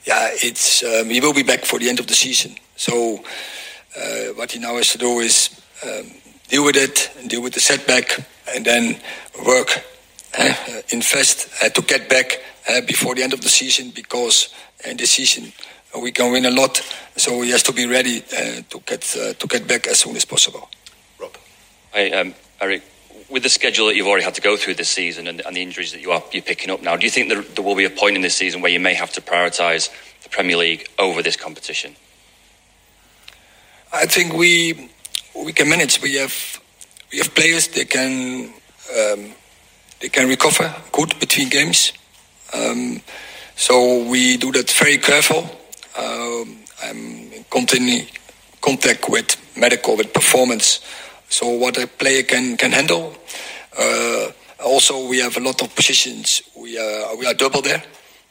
yeah, 0.06 0.30
it's 0.32 0.84
um, 0.84 1.10
he 1.10 1.20
will 1.20 1.34
be 1.34 1.44
back 1.44 1.66
for 1.66 1.80
the 1.80 1.90
end 1.90 2.00
of 2.00 2.08
the 2.08 2.16
season. 2.16 2.56
So 2.76 3.24
uh, 3.98 4.34
what 4.36 4.52
he 4.52 4.60
now 4.60 4.76
has 4.78 4.92
to 4.94 4.98
do 4.98 5.20
is 5.20 5.50
um, 5.84 6.12
deal 6.48 6.66
with 6.66 6.76
it, 6.76 7.12
deal 7.28 7.42
with 7.42 7.54
the 7.54 7.60
setback, 7.60 8.26
and 8.54 8.66
then 8.66 9.00
work, 9.46 9.84
uh, 10.38 10.54
invest 10.90 11.50
uh, 11.64 11.70
to 11.70 11.82
get 11.82 12.10
back 12.10 12.40
uh, 12.70 12.82
before 12.82 13.16
the 13.16 13.24
end 13.24 13.34
of 13.34 13.42
the 13.42 13.50
season. 13.50 13.92
Because 13.94 14.54
in 14.86 14.98
this 14.98 15.12
season 15.12 15.52
we 16.02 16.12
can 16.12 16.32
win 16.32 16.46
a 16.46 16.52
lot, 16.52 16.82
so 17.16 17.42
he 17.42 17.52
has 17.52 17.64
to 17.64 17.74
be 17.74 17.86
ready 17.86 18.24
uh, 18.38 18.62
to 18.70 18.80
get 18.86 19.16
uh, 19.16 19.34
to 19.34 19.48
get 19.48 19.68
back 19.68 19.88
as 19.88 20.00
soon 20.00 20.16
as 20.16 20.26
possible. 20.26 20.70
Rob. 21.20 21.38
Hey, 21.94 22.12
um, 22.14 22.34
Erik, 22.60 22.84
with 23.30 23.44
the 23.44 23.50
schedule 23.50 23.88
that 23.88 23.96
you've 23.96 24.08
already 24.08 24.24
had 24.24 24.36
to 24.36 24.42
go 24.42 24.58
through 24.58 24.76
this 24.76 24.90
season 24.90 25.28
and, 25.28 25.42
and 25.46 25.56
the 25.56 25.62
injuries 25.62 25.92
that 25.92 26.02
you 26.02 26.12
are 26.12 26.24
you're 26.32 26.42
picking 26.42 26.72
up 26.72 26.82
now, 26.82 26.96
do 26.96 27.06
you 27.06 27.12
think 27.12 27.30
there, 27.30 27.42
there 27.42 27.64
will 27.64 27.76
be 27.76 27.86
a 27.86 27.90
point 27.90 28.16
in 28.16 28.22
this 28.22 28.36
season 28.36 28.62
where 28.62 28.72
you 28.72 28.80
may 28.80 28.94
have 28.94 29.12
to 29.14 29.22
prioritise 29.22 29.90
the 30.24 30.30
Premier 30.30 30.58
League 30.58 30.88
over 30.98 31.22
this 31.22 31.36
competition? 31.36 31.96
I 33.92 34.06
think 34.06 34.34
we 34.34 34.90
we 35.36 35.54
can 35.54 35.70
manage. 35.70 36.02
We 36.02 36.16
have 36.16 36.60
we 37.12 37.20
have 37.20 37.36
players 37.36 37.68
that 37.70 37.90
can 37.90 38.54
um, 38.98 39.32
they 40.00 40.10
can 40.10 40.28
recover 40.28 40.74
good 40.92 41.20
between 41.20 41.50
games. 41.50 41.94
Um, 42.54 43.02
so 43.56 44.04
we 44.10 44.38
do 44.38 44.52
that 44.52 44.70
very 44.72 44.98
careful. 44.98 45.60
Um, 46.90 46.98
I'm 46.98 47.34
in 47.34 47.46
continuing 47.50 48.08
contact 48.62 49.10
with 49.10 49.38
medical, 49.58 49.98
with 49.98 50.14
performance 50.14 50.80
so 51.34 51.50
what 51.50 51.78
a 51.80 51.88
player 51.88 52.22
can 52.22 52.58
can 52.58 52.72
handle. 52.72 53.16
Uh, 53.76 54.28
also, 54.64 55.08
we 55.08 55.18
have 55.20 55.36
a 55.36 55.40
lot 55.40 55.64
of 55.64 55.76
positions. 55.76 56.44
We 56.56 56.78
are 56.78 57.18
we 57.18 57.26
are 57.26 57.34
double 57.34 57.62
there, 57.64 57.84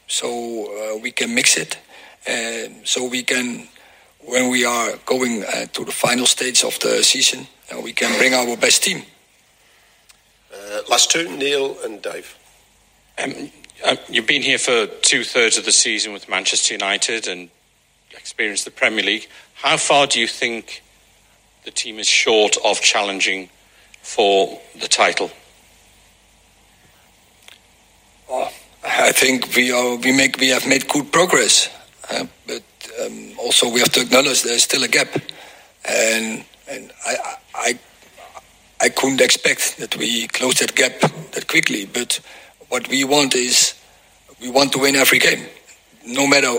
so 0.07 0.27
uh, 0.29 0.97
we 1.03 1.11
can 1.11 1.35
mix 1.35 1.57
it, 1.57 1.77
and 2.25 2.87
so 2.87 3.05
we 3.05 3.23
can 3.23 3.67
when 4.25 4.49
we 4.49 4.63
are 4.63 4.95
going 5.05 5.43
uh, 5.43 5.65
to 5.73 5.83
the 5.83 5.91
final 5.91 6.25
stage 6.25 6.63
of 6.63 6.79
the 6.79 7.03
season, 7.03 7.45
uh, 7.71 7.81
we 7.81 7.91
can 7.91 8.17
bring 8.17 8.33
our 8.33 8.55
best 8.55 8.83
team. 8.83 9.03
Uh, 10.53 10.79
last 10.89 11.11
two, 11.11 11.27
Neil 11.37 11.75
and 11.83 12.01
Dave. 12.01 12.37
Um, 13.21 13.51
uh, 13.83 13.97
you've 14.07 14.27
been 14.27 14.41
here 14.41 14.59
for 14.59 14.87
two 15.01 15.25
thirds 15.25 15.57
of 15.57 15.65
the 15.65 15.73
season 15.73 16.13
with 16.13 16.29
Manchester 16.29 16.73
United 16.73 17.27
and 17.27 17.49
experienced 18.17 18.65
the 18.65 18.71
Premier 18.71 19.03
League. 19.03 19.27
How 19.55 19.77
far 19.77 20.07
do 20.07 20.19
you 20.19 20.27
think 20.27 20.83
the 21.65 21.71
team 21.71 21.99
is 21.99 22.07
short 22.07 22.57
of 22.63 22.81
challenging 22.81 23.49
for 24.01 24.59
the 24.79 24.87
title? 24.87 25.31
Well, 28.29 28.51
I 28.83 29.11
think 29.11 29.55
we 29.55 29.71
are, 29.71 29.95
we 29.95 30.11
make 30.11 30.37
we 30.39 30.49
have 30.49 30.67
made 30.67 30.87
good 30.87 31.11
progress, 31.11 31.69
uh, 32.09 32.25
but 32.47 32.63
um, 33.05 33.33
also 33.39 33.69
we 33.69 33.79
have 33.79 33.91
to 33.93 34.01
acknowledge 34.01 34.43
there's 34.43 34.63
still 34.63 34.83
a 34.83 34.87
gap, 34.87 35.07
and 35.87 36.43
and 36.69 36.91
I 37.05 37.15
I 37.55 37.79
I 38.81 38.89
couldn't 38.89 39.21
expect 39.21 39.77
that 39.77 39.95
we 39.97 40.27
close 40.27 40.55
that 40.55 40.75
gap 40.75 40.99
that 41.31 41.47
quickly. 41.47 41.85
But 41.85 42.19
what 42.69 42.87
we 42.89 43.03
want 43.03 43.35
is 43.35 43.73
we 44.41 44.49
want 44.49 44.73
to 44.73 44.79
win 44.79 44.95
every 44.95 45.19
game, 45.19 45.45
no 46.05 46.27
matter 46.27 46.57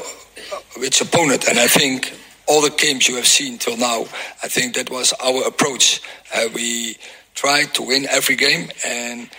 which 0.79 1.01
opponent, 1.01 1.49
and 1.49 1.59
I 1.59 1.66
think 1.66 2.12
all 2.47 2.61
the 2.61 2.70
games 2.70 3.09
you 3.09 3.16
have 3.16 3.27
seen 3.27 3.59
till 3.59 3.77
now, 3.77 4.03
I 4.42 4.49
think 4.49 4.75
that 4.75 4.90
was 4.90 5.12
our 5.14 5.47
approach. 5.47 6.01
Uh, 6.35 6.49
we 6.55 6.97
tried 7.35 7.75
to 7.75 7.83
win 7.83 8.07
every 8.11 8.37
game, 8.37 8.70
and 8.87 9.31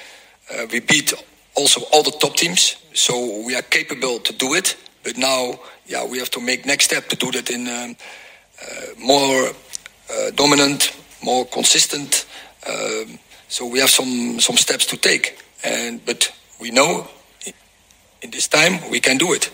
uh, 0.53 0.65
we 0.71 0.79
beat 0.79 1.13
also 1.55 1.81
all 1.93 2.03
the 2.03 2.11
top 2.11 2.35
teams. 2.35 2.77
So 2.93 3.43
we 3.45 3.55
are 3.55 3.61
capable 3.61 4.19
to 4.19 4.33
do 4.33 4.53
it. 4.53 4.75
But 5.03 5.17
now, 5.17 5.59
yeah, 5.85 6.05
we 6.05 6.17
have 6.19 6.31
to 6.31 6.41
make 6.41 6.65
next 6.65 6.85
step 6.85 7.07
to 7.09 7.15
do 7.15 7.31
that 7.31 7.49
in 7.51 7.67
um, 7.67 7.95
uh, 8.61 8.85
more 8.99 9.49
uh, 9.49 10.31
dominant, 10.35 10.95
more 11.23 11.45
consistent. 11.45 12.25
Um, 12.67 13.19
so 13.47 13.67
we 13.67 13.79
have 13.79 13.89
some 13.89 14.39
some 14.39 14.57
steps 14.57 14.87
to 14.87 14.97
take, 14.97 15.37
and 15.63 16.03
but 16.05 16.33
we 16.59 16.71
know 16.71 17.07
in 18.21 18.31
this 18.31 18.47
time 18.47 18.89
we 18.89 18.99
can 18.99 19.17
do 19.17 19.33
it 19.33 19.51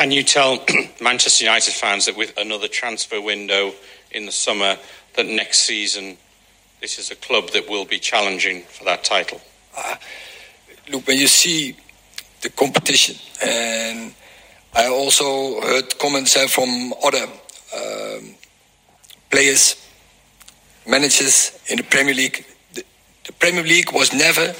Can 0.00 0.12
you 0.12 0.22
tell 0.22 0.64
Manchester 1.02 1.44
United 1.44 1.74
fans 1.74 2.06
that 2.06 2.16
with 2.16 2.34
another 2.38 2.68
transfer 2.68 3.20
window 3.20 3.74
in 4.10 4.24
the 4.24 4.32
summer, 4.32 4.78
that 5.14 5.26
next 5.26 5.58
season 5.58 6.16
this 6.80 6.98
is 6.98 7.10
a 7.10 7.16
club 7.16 7.50
that 7.50 7.68
will 7.68 7.84
be 7.84 7.98
challenging 7.98 8.62
for 8.62 8.84
that 8.84 9.04
title? 9.04 9.42
Uh, 9.76 9.96
look, 10.90 11.06
when 11.06 11.18
you 11.18 11.26
see 11.26 11.76
the 12.40 12.48
competition, 12.48 13.14
and 13.44 14.14
I 14.74 14.86
also 14.86 15.60
heard 15.60 15.98
comments 15.98 16.34
from 16.50 16.94
other 17.04 17.26
um, 17.76 18.34
players, 19.30 19.86
managers 20.88 21.60
in 21.68 21.76
the 21.76 21.82
Premier 21.82 22.14
League. 22.14 22.46
The, 22.72 22.84
the 23.26 23.34
Premier 23.34 23.64
League 23.64 23.92
was 23.92 24.14
never 24.14 24.54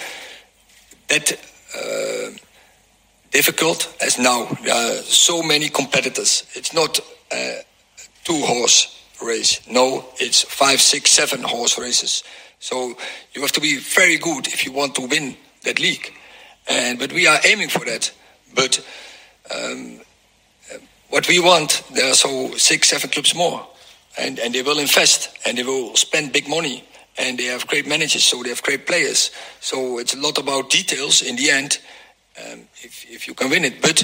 that 1.09 1.33
uh, 1.74 2.37
difficult 3.31 3.95
as 4.01 4.19
now. 4.19 4.47
Are 4.71 4.97
so 5.03 5.43
many 5.43 5.69
competitors. 5.69 6.45
It's 6.55 6.73
not 6.73 7.01
a 7.33 7.62
two 8.25 8.40
horse 8.40 8.97
race. 9.23 9.61
No, 9.69 10.05
it's 10.16 10.43
five, 10.43 10.81
six, 10.81 11.11
seven 11.11 11.43
horse 11.43 11.79
races. 11.79 12.25
So 12.59 12.95
you 13.33 13.43
have 13.43 13.53
to 13.53 13.61
be 13.61 13.79
very 13.79 14.19
good 14.19 14.47
if 14.49 14.64
you 14.64 14.73
want 14.73 14.95
to 14.97 15.07
win 15.07 15.37
that 15.64 15.81
league. 15.81 16.12
And 16.69 16.99
but 16.99 17.12
we 17.12 17.27
are 17.27 17.38
aiming 17.45 17.69
for 17.69 17.85
that. 17.85 18.12
But 18.55 18.85
um, 19.55 20.01
what 21.09 21.29
we 21.29 21.40
want, 21.40 21.83
there 21.95 22.11
are 22.11 22.14
so 22.14 22.51
six, 22.57 22.88
seven 22.88 23.11
clubs 23.11 23.35
more, 23.35 23.66
and 24.19 24.38
and 24.38 24.55
they 24.55 24.62
will 24.62 24.79
invest 24.79 25.31
and 25.47 25.59
they 25.59 25.64
will 25.64 25.97
spend 25.97 26.33
big 26.33 26.49
money 26.49 26.85
and 27.19 27.38
they 27.38 27.45
have 27.45 27.66
great 27.66 27.87
managers, 27.87 28.25
so 28.25 28.43
they 28.43 28.49
have 28.49 28.62
great 28.62 28.87
players. 28.87 29.31
So 29.61 29.99
it's 29.99 30.14
a 30.14 30.19
lot 30.19 30.38
about 30.38 30.71
details 30.71 31.23
in 31.23 31.37
the 31.37 31.51
end. 31.51 31.79
Um, 32.40 32.62
if 32.83 33.11
if 33.11 33.27
you 33.29 33.35
can 33.35 33.51
win 33.51 33.64
it, 33.64 33.81
but 33.81 34.03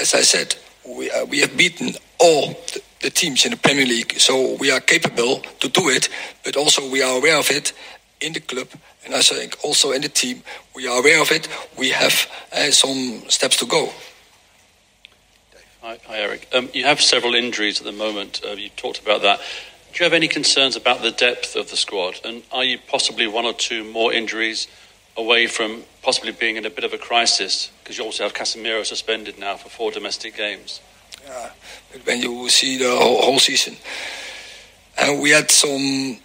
as 0.00 0.14
I 0.14 0.22
said, 0.22 0.56
we 0.86 1.10
uh, 1.10 1.24
we 1.26 1.40
have 1.40 1.56
beaten 1.56 1.94
all 2.18 2.48
the, 2.72 2.82
the 3.00 3.10
teams 3.10 3.44
in 3.44 3.52
the 3.52 3.56
Premier 3.56 3.86
League, 3.86 4.18
so 4.18 4.56
we 4.58 4.70
are 4.70 4.80
capable 4.80 5.40
to 5.60 5.68
do 5.68 5.88
it. 5.88 6.08
But 6.44 6.56
also 6.56 6.88
we 6.90 7.02
are 7.02 7.16
aware 7.16 7.38
of 7.38 7.50
it 7.50 7.72
in 8.20 8.32
the 8.32 8.40
club, 8.40 8.68
and 9.04 9.14
I 9.14 9.20
think 9.20 9.56
also 9.62 9.92
in 9.92 10.02
the 10.02 10.08
team, 10.08 10.42
we 10.74 10.86
are 10.86 10.98
aware 10.98 11.20
of 11.20 11.30
it. 11.30 11.48
We 11.78 11.90
have 11.90 12.30
uh, 12.52 12.70
some 12.70 13.22
steps 13.28 13.56
to 13.58 13.66
go. 13.66 13.90
Hi, 15.82 15.98
hi 16.06 16.16
Erik. 16.18 16.48
Um, 16.52 16.68
you 16.72 16.84
have 16.84 17.00
several 17.00 17.34
injuries 17.34 17.80
at 17.80 17.86
the 17.86 17.92
moment. 17.92 18.40
Uh, 18.44 18.52
you 18.52 18.70
talked 18.70 19.00
about 19.00 19.22
that. 19.22 19.40
Do 19.92 20.00
you 20.00 20.04
have 20.04 20.12
any 20.12 20.28
concerns 20.28 20.76
about 20.76 21.00
the 21.00 21.10
depth 21.10 21.56
of 21.56 21.70
the 21.70 21.76
squad? 21.76 22.20
And 22.24 22.42
are 22.52 22.64
you 22.64 22.78
possibly 22.88 23.26
one 23.26 23.46
or 23.46 23.54
two 23.54 23.84
more 23.84 24.12
injuries 24.12 24.66
away 25.16 25.46
from 25.46 25.84
possibly 26.06 26.32
being 26.32 26.56
in 26.56 26.64
a 26.64 26.70
bit 26.70 26.84
of 26.84 26.92
a 26.92 26.98
crisis? 26.98 27.70
Because 27.82 27.98
you 27.98 28.04
also 28.04 28.22
have 28.22 28.32
Casemiro 28.32 28.84
suspended 28.84 29.38
now 29.38 29.56
for 29.56 29.68
four 29.68 29.90
domestic 29.90 30.36
games. 30.36 30.80
Yeah, 31.26 31.50
but 31.92 32.06
when 32.06 32.22
you 32.22 32.48
see 32.48 32.78
the 32.78 32.90
whole, 32.96 33.20
whole 33.20 33.38
season, 33.40 33.76
and 34.96 35.20
we 35.20 35.30
had 35.30 35.50
some 35.50 36.18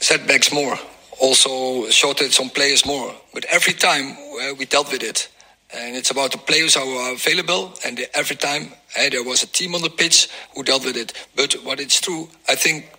setbacks 0.00 0.52
more 0.52 0.76
also 1.22 1.88
shorted 1.88 2.32
some 2.32 2.50
players 2.50 2.84
more. 2.84 3.14
But 3.32 3.44
every 3.46 3.74
time 3.74 4.16
uh, 4.42 4.54
we 4.58 4.66
dealt 4.66 4.90
with 4.90 5.02
it. 5.02 5.28
And 5.74 5.96
it's 5.96 6.10
about 6.10 6.32
the 6.32 6.38
players 6.38 6.74
who 6.74 6.96
are 6.96 7.12
available. 7.12 7.72
And 7.86 8.00
every 8.12 8.36
time 8.36 8.72
uh, 8.98 9.08
there 9.08 9.22
was 9.22 9.42
a 9.42 9.46
team 9.46 9.74
on 9.74 9.82
the 9.82 9.88
pitch 9.88 10.28
who 10.54 10.64
dealt 10.64 10.84
with 10.84 10.96
it. 10.96 11.12
But 11.36 11.54
what 11.64 11.80
it's 11.80 12.00
true, 12.00 12.28
I 12.48 12.56
think, 12.56 12.92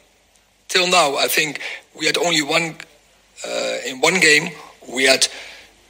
till 0.70 0.88
now, 0.88 1.18
I 1.18 1.28
think 1.28 1.60
we 1.94 2.06
had 2.06 2.18
only 2.18 2.42
one, 2.42 2.76
uh, 3.46 3.78
in 3.86 4.00
one 4.00 4.20
game, 4.20 4.52
we 4.88 5.04
had 5.04 5.28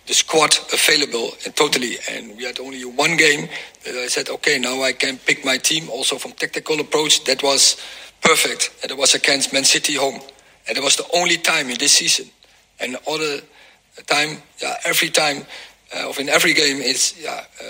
the 0.07 0.13
squad 0.13 0.57
available 0.73 1.31
and 1.45 1.55
totally. 1.55 1.97
And 2.11 2.35
we 2.37 2.43
had 2.43 2.59
only 2.59 2.83
one 2.83 3.15
game 3.17 3.47
that 3.85 3.95
I 3.95 4.07
said, 4.07 4.29
okay, 4.29 4.59
now 4.59 4.83
I 4.83 4.93
can 4.93 5.17
pick 5.17 5.45
my 5.45 5.57
team 5.57 5.89
also 5.89 6.17
from 6.17 6.31
tactical 6.33 6.79
approach. 6.79 7.23
That 7.25 7.41
was 7.41 7.77
perfect. 8.21 8.71
And 8.81 8.91
it 8.91 8.97
was 8.97 9.15
against 9.15 9.53
Man 9.53 9.63
City 9.63 9.95
home. 9.95 10.19
And 10.67 10.77
it 10.77 10.83
was 10.83 10.95
the 10.95 11.07
only 11.13 11.37
time 11.37 11.69
in 11.69 11.77
this 11.77 11.93
season. 11.93 12.29
And 12.79 12.97
other 13.07 13.41
time, 14.07 14.41
yeah, 14.61 14.75
every 14.85 15.09
time, 15.09 15.45
uh, 15.95 16.09
of 16.09 16.19
in 16.19 16.29
every 16.29 16.53
game, 16.53 16.77
it's 16.81 17.21
yeah, 17.21 17.43
uh, 17.61 17.65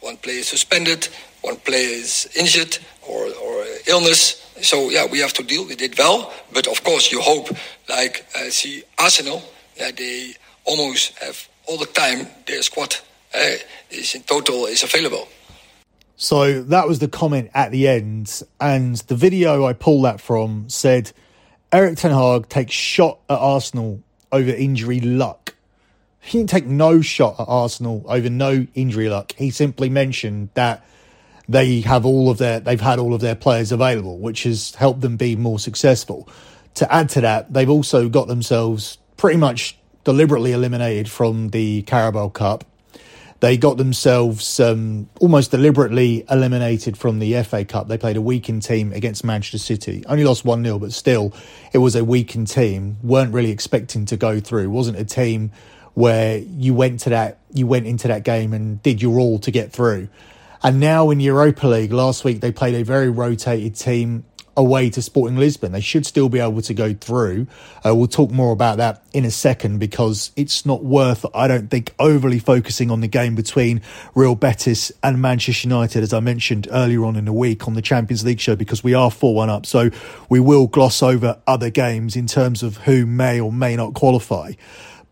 one 0.00 0.16
player 0.16 0.40
is 0.40 0.48
suspended, 0.48 1.08
one 1.40 1.56
player 1.56 1.88
is 1.88 2.28
injured 2.36 2.78
or, 3.08 3.26
or 3.42 3.64
illness. 3.86 4.46
So 4.60 4.90
yeah, 4.90 5.06
we 5.06 5.18
have 5.20 5.32
to 5.34 5.42
deal 5.42 5.64
with 5.64 5.80
it 5.80 5.98
well. 5.98 6.32
But 6.52 6.66
of 6.66 6.84
course, 6.84 7.10
you 7.10 7.20
hope, 7.20 7.48
like 7.88 8.26
uh, 8.36 8.50
see 8.50 8.84
Arsenal, 8.98 9.42
yeah, 9.76 9.90
they 9.90 10.34
almost 10.64 11.18
have 11.18 11.48
all 11.72 11.78
the 11.78 11.86
time 11.86 12.26
their 12.46 12.60
squad 12.60 12.96
uh, 13.34 13.54
is 13.90 14.14
in 14.14 14.22
total 14.24 14.66
is 14.66 14.82
available. 14.82 15.26
So 16.16 16.62
that 16.64 16.86
was 16.86 16.98
the 16.98 17.08
comment 17.08 17.50
at 17.54 17.72
the 17.72 17.88
end, 17.88 18.42
and 18.60 18.96
the 18.96 19.16
video 19.16 19.64
I 19.64 19.72
pulled 19.72 20.04
that 20.04 20.20
from 20.20 20.68
said 20.68 21.12
Erik 21.72 21.96
Ten 21.96 22.10
Hag 22.10 22.50
takes 22.50 22.74
shot 22.74 23.20
at 23.30 23.38
Arsenal 23.38 24.02
over 24.30 24.50
injury 24.50 25.00
luck. 25.00 25.54
He 26.20 26.38
didn't 26.38 26.50
take 26.50 26.66
no 26.66 27.00
shot 27.00 27.40
at 27.40 27.48
Arsenal 27.48 28.04
over 28.06 28.28
no 28.28 28.66
injury 28.74 29.08
luck. 29.08 29.32
He 29.32 29.50
simply 29.50 29.88
mentioned 29.88 30.50
that 30.52 30.86
they 31.48 31.80
have 31.80 32.04
all 32.04 32.28
of 32.30 32.36
their 32.36 32.60
they've 32.60 32.80
had 32.80 32.98
all 32.98 33.14
of 33.14 33.22
their 33.22 33.34
players 33.34 33.72
available, 33.72 34.18
which 34.18 34.42
has 34.42 34.74
helped 34.74 35.00
them 35.00 35.16
be 35.16 35.36
more 35.36 35.58
successful. 35.58 36.28
To 36.74 36.92
add 36.92 37.08
to 37.10 37.22
that, 37.22 37.52
they've 37.52 37.70
also 37.70 38.10
got 38.10 38.28
themselves 38.28 38.98
pretty 39.16 39.38
much 39.38 39.76
deliberately 40.04 40.52
eliminated 40.52 41.08
from 41.10 41.50
the 41.50 41.82
Carabao 41.82 42.28
Cup 42.28 42.64
they 43.42 43.56
got 43.56 43.76
themselves 43.76 44.60
um, 44.60 45.08
almost 45.18 45.50
deliberately 45.50 46.24
eliminated 46.30 46.96
from 46.96 47.18
the 47.18 47.42
FA 47.42 47.64
Cup. 47.64 47.88
They 47.88 47.98
played 47.98 48.16
a 48.16 48.20
weakened 48.20 48.62
team 48.62 48.92
against 48.92 49.24
Manchester 49.24 49.58
City. 49.58 50.04
Only 50.06 50.22
lost 50.22 50.44
1 50.44 50.62
0, 50.62 50.78
but 50.78 50.92
still, 50.92 51.34
it 51.72 51.78
was 51.78 51.96
a 51.96 52.04
weakened 52.04 52.46
team. 52.46 52.98
weren't 53.02 53.34
really 53.34 53.50
expecting 53.50 54.06
to 54.06 54.16
go 54.16 54.38
through. 54.38 54.70
Wasn't 54.70 54.96
a 54.96 55.04
team 55.04 55.50
where 55.94 56.38
you 56.38 56.72
went 56.72 57.00
to 57.00 57.10
that 57.10 57.38
you 57.52 57.66
went 57.66 57.88
into 57.88 58.06
that 58.06 58.22
game 58.22 58.52
and 58.52 58.80
did 58.80 59.02
your 59.02 59.18
all 59.18 59.40
to 59.40 59.50
get 59.50 59.72
through. 59.72 60.08
And 60.62 60.78
now 60.78 61.10
in 61.10 61.18
Europa 61.18 61.66
League, 61.66 61.92
last 61.92 62.22
week 62.24 62.42
they 62.42 62.52
played 62.52 62.76
a 62.76 62.84
very 62.84 63.10
rotated 63.10 63.74
team 63.74 64.24
away 64.56 64.90
to 64.90 65.02
Sporting 65.02 65.36
Lisbon. 65.36 65.72
They 65.72 65.80
should 65.80 66.06
still 66.06 66.28
be 66.28 66.38
able 66.38 66.62
to 66.62 66.74
go 66.74 66.94
through. 66.94 67.46
Uh, 67.84 67.94
we'll 67.94 68.06
talk 68.06 68.30
more 68.30 68.52
about 68.52 68.78
that 68.78 69.02
in 69.12 69.24
a 69.24 69.30
second 69.30 69.78
because 69.78 70.30
it's 70.36 70.66
not 70.66 70.84
worth, 70.84 71.24
I 71.34 71.48
don't 71.48 71.70
think, 71.70 71.94
overly 71.98 72.38
focusing 72.38 72.90
on 72.90 73.00
the 73.00 73.08
game 73.08 73.34
between 73.34 73.80
Real 74.14 74.34
Betis 74.34 74.92
and 75.02 75.20
Manchester 75.20 75.68
United, 75.68 76.02
as 76.02 76.12
I 76.12 76.20
mentioned 76.20 76.68
earlier 76.70 77.04
on 77.04 77.16
in 77.16 77.24
the 77.24 77.32
week 77.32 77.66
on 77.66 77.74
the 77.74 77.82
Champions 77.82 78.24
League 78.24 78.40
show, 78.40 78.56
because 78.56 78.84
we 78.84 78.94
are 78.94 79.10
4 79.10 79.34
1 79.34 79.50
up. 79.50 79.66
So 79.66 79.90
we 80.28 80.40
will 80.40 80.66
gloss 80.66 81.02
over 81.02 81.40
other 81.46 81.70
games 81.70 82.16
in 82.16 82.26
terms 82.26 82.62
of 82.62 82.78
who 82.78 83.06
may 83.06 83.40
or 83.40 83.52
may 83.52 83.76
not 83.76 83.94
qualify. 83.94 84.52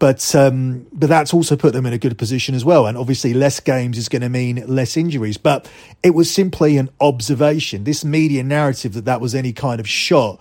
But 0.01 0.35
um, 0.35 0.87
but 0.93 1.11
that's 1.11 1.33
also 1.33 1.57
put 1.57 1.75
them 1.75 1.85
in 1.85 1.93
a 1.93 1.99
good 1.99 2.17
position 2.17 2.55
as 2.55 2.65
well. 2.65 2.87
And 2.87 2.97
obviously, 2.97 3.35
less 3.35 3.61
games 3.61 3.99
is 3.99 4.09
going 4.09 4.23
to 4.23 4.31
mean 4.31 4.65
less 4.67 4.97
injuries. 4.97 5.37
But 5.37 5.71
it 6.03 6.11
was 6.11 6.33
simply 6.33 6.79
an 6.79 6.89
observation. 7.01 7.85
This 7.85 8.03
media 8.03 8.43
narrative 8.43 8.95
that 8.95 9.05
that 9.05 9.21
was 9.21 9.35
any 9.35 9.53
kind 9.53 9.79
of 9.79 9.87
shot 9.87 10.41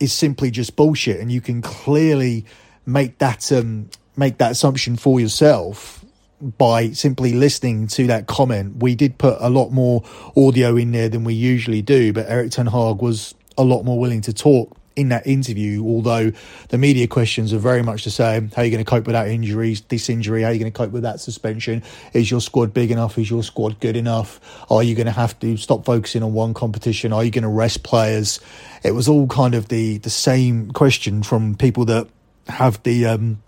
is 0.00 0.12
simply 0.12 0.50
just 0.50 0.74
bullshit. 0.74 1.20
And 1.20 1.30
you 1.30 1.42
can 1.42 1.60
clearly 1.60 2.46
make 2.86 3.18
that 3.18 3.52
um, 3.52 3.90
make 4.16 4.38
that 4.38 4.52
assumption 4.52 4.96
for 4.96 5.20
yourself 5.20 6.02
by 6.40 6.90
simply 6.92 7.34
listening 7.34 7.86
to 7.88 8.06
that 8.06 8.26
comment. 8.26 8.82
We 8.82 8.94
did 8.94 9.18
put 9.18 9.36
a 9.38 9.50
lot 9.50 9.70
more 9.70 10.02
audio 10.34 10.76
in 10.76 10.92
there 10.92 11.10
than 11.10 11.24
we 11.24 11.34
usually 11.34 11.82
do, 11.82 12.14
but 12.14 12.26
Erik 12.28 12.52
Ten 12.52 12.66
Hag 12.66 13.02
was 13.02 13.34
a 13.56 13.64
lot 13.64 13.82
more 13.82 13.98
willing 13.98 14.22
to 14.22 14.32
talk 14.32 14.76
in 14.96 15.08
that 15.08 15.26
interview, 15.26 15.84
although 15.84 16.32
the 16.68 16.78
media 16.78 17.06
questions 17.06 17.52
are 17.52 17.58
very 17.58 17.82
much 17.82 18.04
the 18.04 18.10
same. 18.10 18.50
How 18.50 18.62
are 18.62 18.64
you 18.64 18.70
going 18.70 18.84
to 18.84 18.88
cope 18.88 19.06
with 19.06 19.14
that 19.14 19.28
injury, 19.28 19.76
this 19.88 20.08
injury? 20.08 20.42
How 20.42 20.48
are 20.48 20.52
you 20.52 20.60
going 20.60 20.72
to 20.72 20.76
cope 20.76 20.92
with 20.92 21.02
that 21.02 21.20
suspension? 21.20 21.82
Is 22.12 22.30
your 22.30 22.40
squad 22.40 22.72
big 22.72 22.90
enough? 22.90 23.18
Is 23.18 23.28
your 23.28 23.42
squad 23.42 23.80
good 23.80 23.96
enough? 23.96 24.40
Are 24.70 24.82
you 24.82 24.94
going 24.94 25.06
to 25.06 25.12
have 25.12 25.38
to 25.40 25.56
stop 25.56 25.84
focusing 25.84 26.22
on 26.22 26.32
one 26.32 26.54
competition? 26.54 27.12
Are 27.12 27.24
you 27.24 27.30
going 27.30 27.42
to 27.42 27.48
rest 27.48 27.82
players? 27.82 28.40
It 28.82 28.92
was 28.92 29.08
all 29.08 29.26
kind 29.26 29.54
of 29.54 29.68
the, 29.68 29.98
the 29.98 30.10
same 30.10 30.70
question 30.70 31.22
from 31.22 31.56
people 31.56 31.84
that 31.86 32.08
have 32.48 32.82
the, 32.84 33.06
um, 33.06 33.42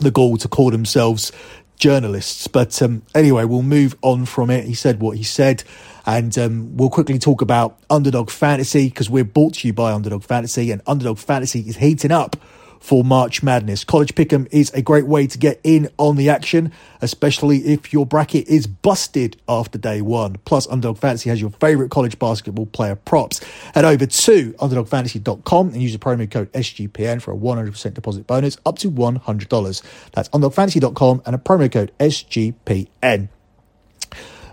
the 0.00 0.10
goal 0.10 0.36
to 0.38 0.48
call 0.48 0.70
themselves 0.70 1.32
journalists. 1.78 2.46
But 2.46 2.80
um, 2.82 3.02
anyway, 3.14 3.44
we'll 3.44 3.62
move 3.62 3.96
on 4.02 4.26
from 4.26 4.50
it. 4.50 4.64
He 4.64 4.74
said 4.74 5.00
what 5.00 5.16
he 5.16 5.22
said. 5.22 5.64
And 6.06 6.36
um, 6.38 6.76
we'll 6.76 6.90
quickly 6.90 7.18
talk 7.18 7.42
about 7.42 7.78
Underdog 7.90 8.30
Fantasy 8.30 8.88
because 8.88 9.10
we're 9.10 9.24
brought 9.24 9.54
to 9.54 9.66
you 9.66 9.74
by 9.74 9.92
Underdog 9.92 10.22
Fantasy, 10.22 10.70
and 10.70 10.80
Underdog 10.86 11.18
Fantasy 11.18 11.60
is 11.60 11.76
heating 11.76 12.12
up 12.12 12.36
for 12.80 13.04
March 13.04 13.42
Madness. 13.42 13.84
College 13.84 14.14
Pick'em 14.14 14.48
is 14.50 14.70
a 14.72 14.82
great 14.82 15.06
way 15.06 15.26
to 15.26 15.38
get 15.38 15.60
in 15.62 15.88
on 15.98 16.16
the 16.16 16.28
action, 16.28 16.72
especially 17.00 17.58
if 17.58 17.92
your 17.92 18.06
bracket 18.06 18.48
is 18.48 18.66
busted 18.66 19.40
after 19.48 19.78
day 19.78 20.00
one. 20.00 20.36
Plus, 20.44 20.66
Underdog 20.68 20.98
Fantasy 20.98 21.30
has 21.30 21.40
your 21.40 21.50
favorite 21.50 21.90
college 21.90 22.18
basketball 22.18 22.66
player 22.66 22.94
props. 22.94 23.40
Head 23.74 23.84
over 23.84 24.06
to 24.06 24.52
underdogfantasy.com 24.52 25.68
and 25.68 25.82
use 25.82 25.92
the 25.92 25.98
promo 25.98 26.30
code 26.30 26.52
SGPN 26.52 27.20
for 27.20 27.32
a 27.32 27.36
100% 27.36 27.94
deposit 27.94 28.26
bonus 28.26 28.56
up 28.64 28.78
to 28.78 28.90
$100. 28.90 29.82
That's 30.12 30.28
underdogfantasy.com 30.30 31.22
and 31.26 31.34
a 31.34 31.38
promo 31.38 31.70
code 31.70 31.92
SGPN. 31.98 33.28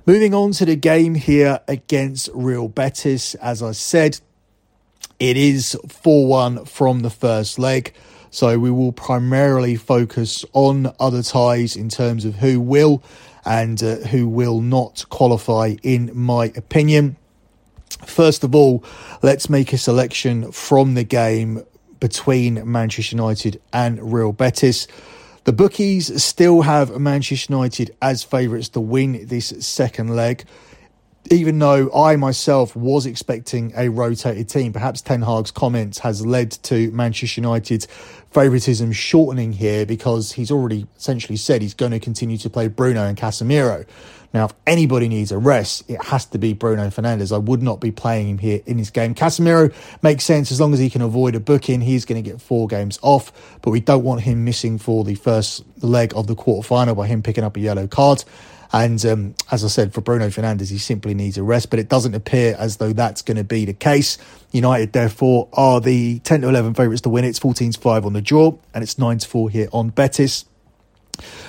Moving 0.08 0.36
on 0.36 0.52
to 0.52 0.66
the 0.66 0.76
game 0.76 1.16
here 1.16 1.62
against 1.68 2.30
Real 2.34 2.68
Betis, 2.68 3.34
as 3.36 3.64
I 3.64 3.72
said, 3.72 4.20
it 5.20 5.38
is 5.38 5.78
4 5.88 6.28
1 6.28 6.66
from 6.66 7.00
the 7.00 7.10
first 7.10 7.58
leg. 7.58 7.94
So 8.36 8.60
we 8.60 8.70
will 8.70 8.92
primarily 8.92 9.78
focus 9.78 10.44
on 10.52 10.94
other 11.00 11.24
ties 11.24 11.78
in 11.78 11.88
terms 11.88 12.26
of 12.26 12.36
who 12.36 12.60
will 12.60 13.02
and 13.46 13.82
uh, 13.82 13.96
who 14.08 14.28
will 14.28 14.60
not 14.60 15.06
qualify, 15.08 15.76
in 15.84 16.12
my 16.14 16.52
opinion. 16.58 17.16
First 18.06 18.44
of 18.44 18.54
all, 18.54 18.84
let's 19.24 19.50
make 19.50 19.72
a 19.72 19.78
selection 19.78 20.52
from 20.52 20.96
the 20.96 21.06
game 21.06 21.64
between 22.02 22.70
Manchester 22.70 23.16
United 23.16 23.62
and 23.72 24.12
Real 24.12 24.34
Betis. 24.34 24.90
The 25.46 25.54
bookies 25.54 26.22
still 26.22 26.64
have 26.64 27.00
Manchester 27.00 27.54
United 27.54 27.96
as 28.02 28.26
favourites 28.26 28.68
to 28.70 28.82
win 28.82 29.28
this 29.28 29.54
second 29.66 30.14
leg 30.14 30.44
even 31.32 31.58
though 31.58 31.92
I 31.94 32.16
myself 32.16 32.76
was 32.76 33.06
expecting 33.06 33.74
a 33.76 33.90
rotated 33.90 34.48
team, 34.48 34.74
perhaps 34.74 35.02
Ten 35.02 35.22
Hag's 35.22 35.52
comments 35.52 36.00
has 36.00 36.26
led 36.26 36.52
to 36.64 36.92
Manchester 36.92 37.42
United's 37.42 37.88
favouritism 38.32 38.92
shortening 38.92 39.54
here 39.54 39.86
because 39.86 40.34
he's 40.34 40.52
already 40.52 40.86
essentially 40.98 41.38
said 41.38 41.62
he's 41.62 41.74
going 41.74 41.92
to 41.92 42.00
continue 42.00 42.38
to 42.38 42.50
play 42.50 42.68
Bruno 42.68 43.06
and 43.06 43.18
Casemiro. 43.18 43.86
Now, 44.34 44.46
if 44.46 44.54
anybody 44.68 45.08
needs 45.08 45.32
a 45.32 45.38
rest, 45.38 45.90
it 45.90 46.04
has 46.04 46.26
to 46.28 46.38
be 46.38 46.52
Bruno 46.52 46.90
Fernandes. 46.90 47.34
I 47.34 47.38
would 47.38 47.64
not 47.64 47.80
be 47.80 47.92
playing 47.92 48.28
him 48.28 48.38
here 48.38 48.60
in 48.66 48.76
this 48.76 48.90
game. 48.90 49.16
Casemiro 49.16 49.74
makes 50.04 50.26
sense 50.26 50.52
as 50.52 50.60
long 50.60 50.74
as 50.74 50.80
he 50.80 50.90
can 50.90 51.02
avoid 51.02 51.36
a 51.36 51.40
booking. 51.40 51.80
He's 51.80 52.04
going 52.04 52.22
to 52.22 52.30
get 52.30 52.42
four 52.42 52.68
games 52.68 53.00
off, 53.02 53.32
but 53.62 53.72
we 53.72 53.80
don't 53.80 54.04
want 54.04 54.22
him 54.22 54.44
missing 54.44 54.78
for 54.78 55.06
the 55.06 55.16
first 55.16 55.64
leg 55.82 56.14
of 56.18 56.28
the 56.28 56.36
quarter 56.36 56.68
final 56.68 56.96
by 56.96 57.08
him 57.08 57.24
picking 57.24 57.46
up 57.46 57.56
a 57.56 57.62
yellow 57.62 57.88
card. 57.88 58.26
And 58.74 59.04
um, 59.06 59.36
as 59.52 59.64
I 59.64 59.68
said, 59.68 59.94
for 59.94 60.02
Bruno 60.02 60.28
Fernandes, 60.28 60.70
he 60.70 60.78
simply 60.78 61.14
needs 61.14 61.38
a 61.38 61.44
rest, 61.44 61.70
but 61.70 61.80
it 61.80 61.90
doesn't 61.90 62.16
appear 62.16 62.56
as 62.58 62.78
though 62.78 62.94
that's 62.94 63.22
going 63.22 63.38
to 63.38 63.44
be 63.44 63.66
the 63.66 63.74
case. 63.74 64.18
United, 64.52 64.94
therefore, 64.94 65.50
are 65.54 65.80
the 65.80 66.20
10 66.20 66.42
to 66.42 66.50
11 66.50 66.74
favourites 66.74 67.02
to 67.02 67.10
win. 67.10 67.26
It's 67.26 67.40
14 67.40 67.74
to 67.74 67.80
5 67.80 68.06
on 68.06 68.14
the 68.14 68.22
draw, 68.22 68.58
and 68.74 68.84
it's 68.84 68.98
9 68.98 69.20
to 69.20 69.28
4 69.28 69.50
here 69.50 69.68
on 69.72 69.90
Betis. 69.90 70.46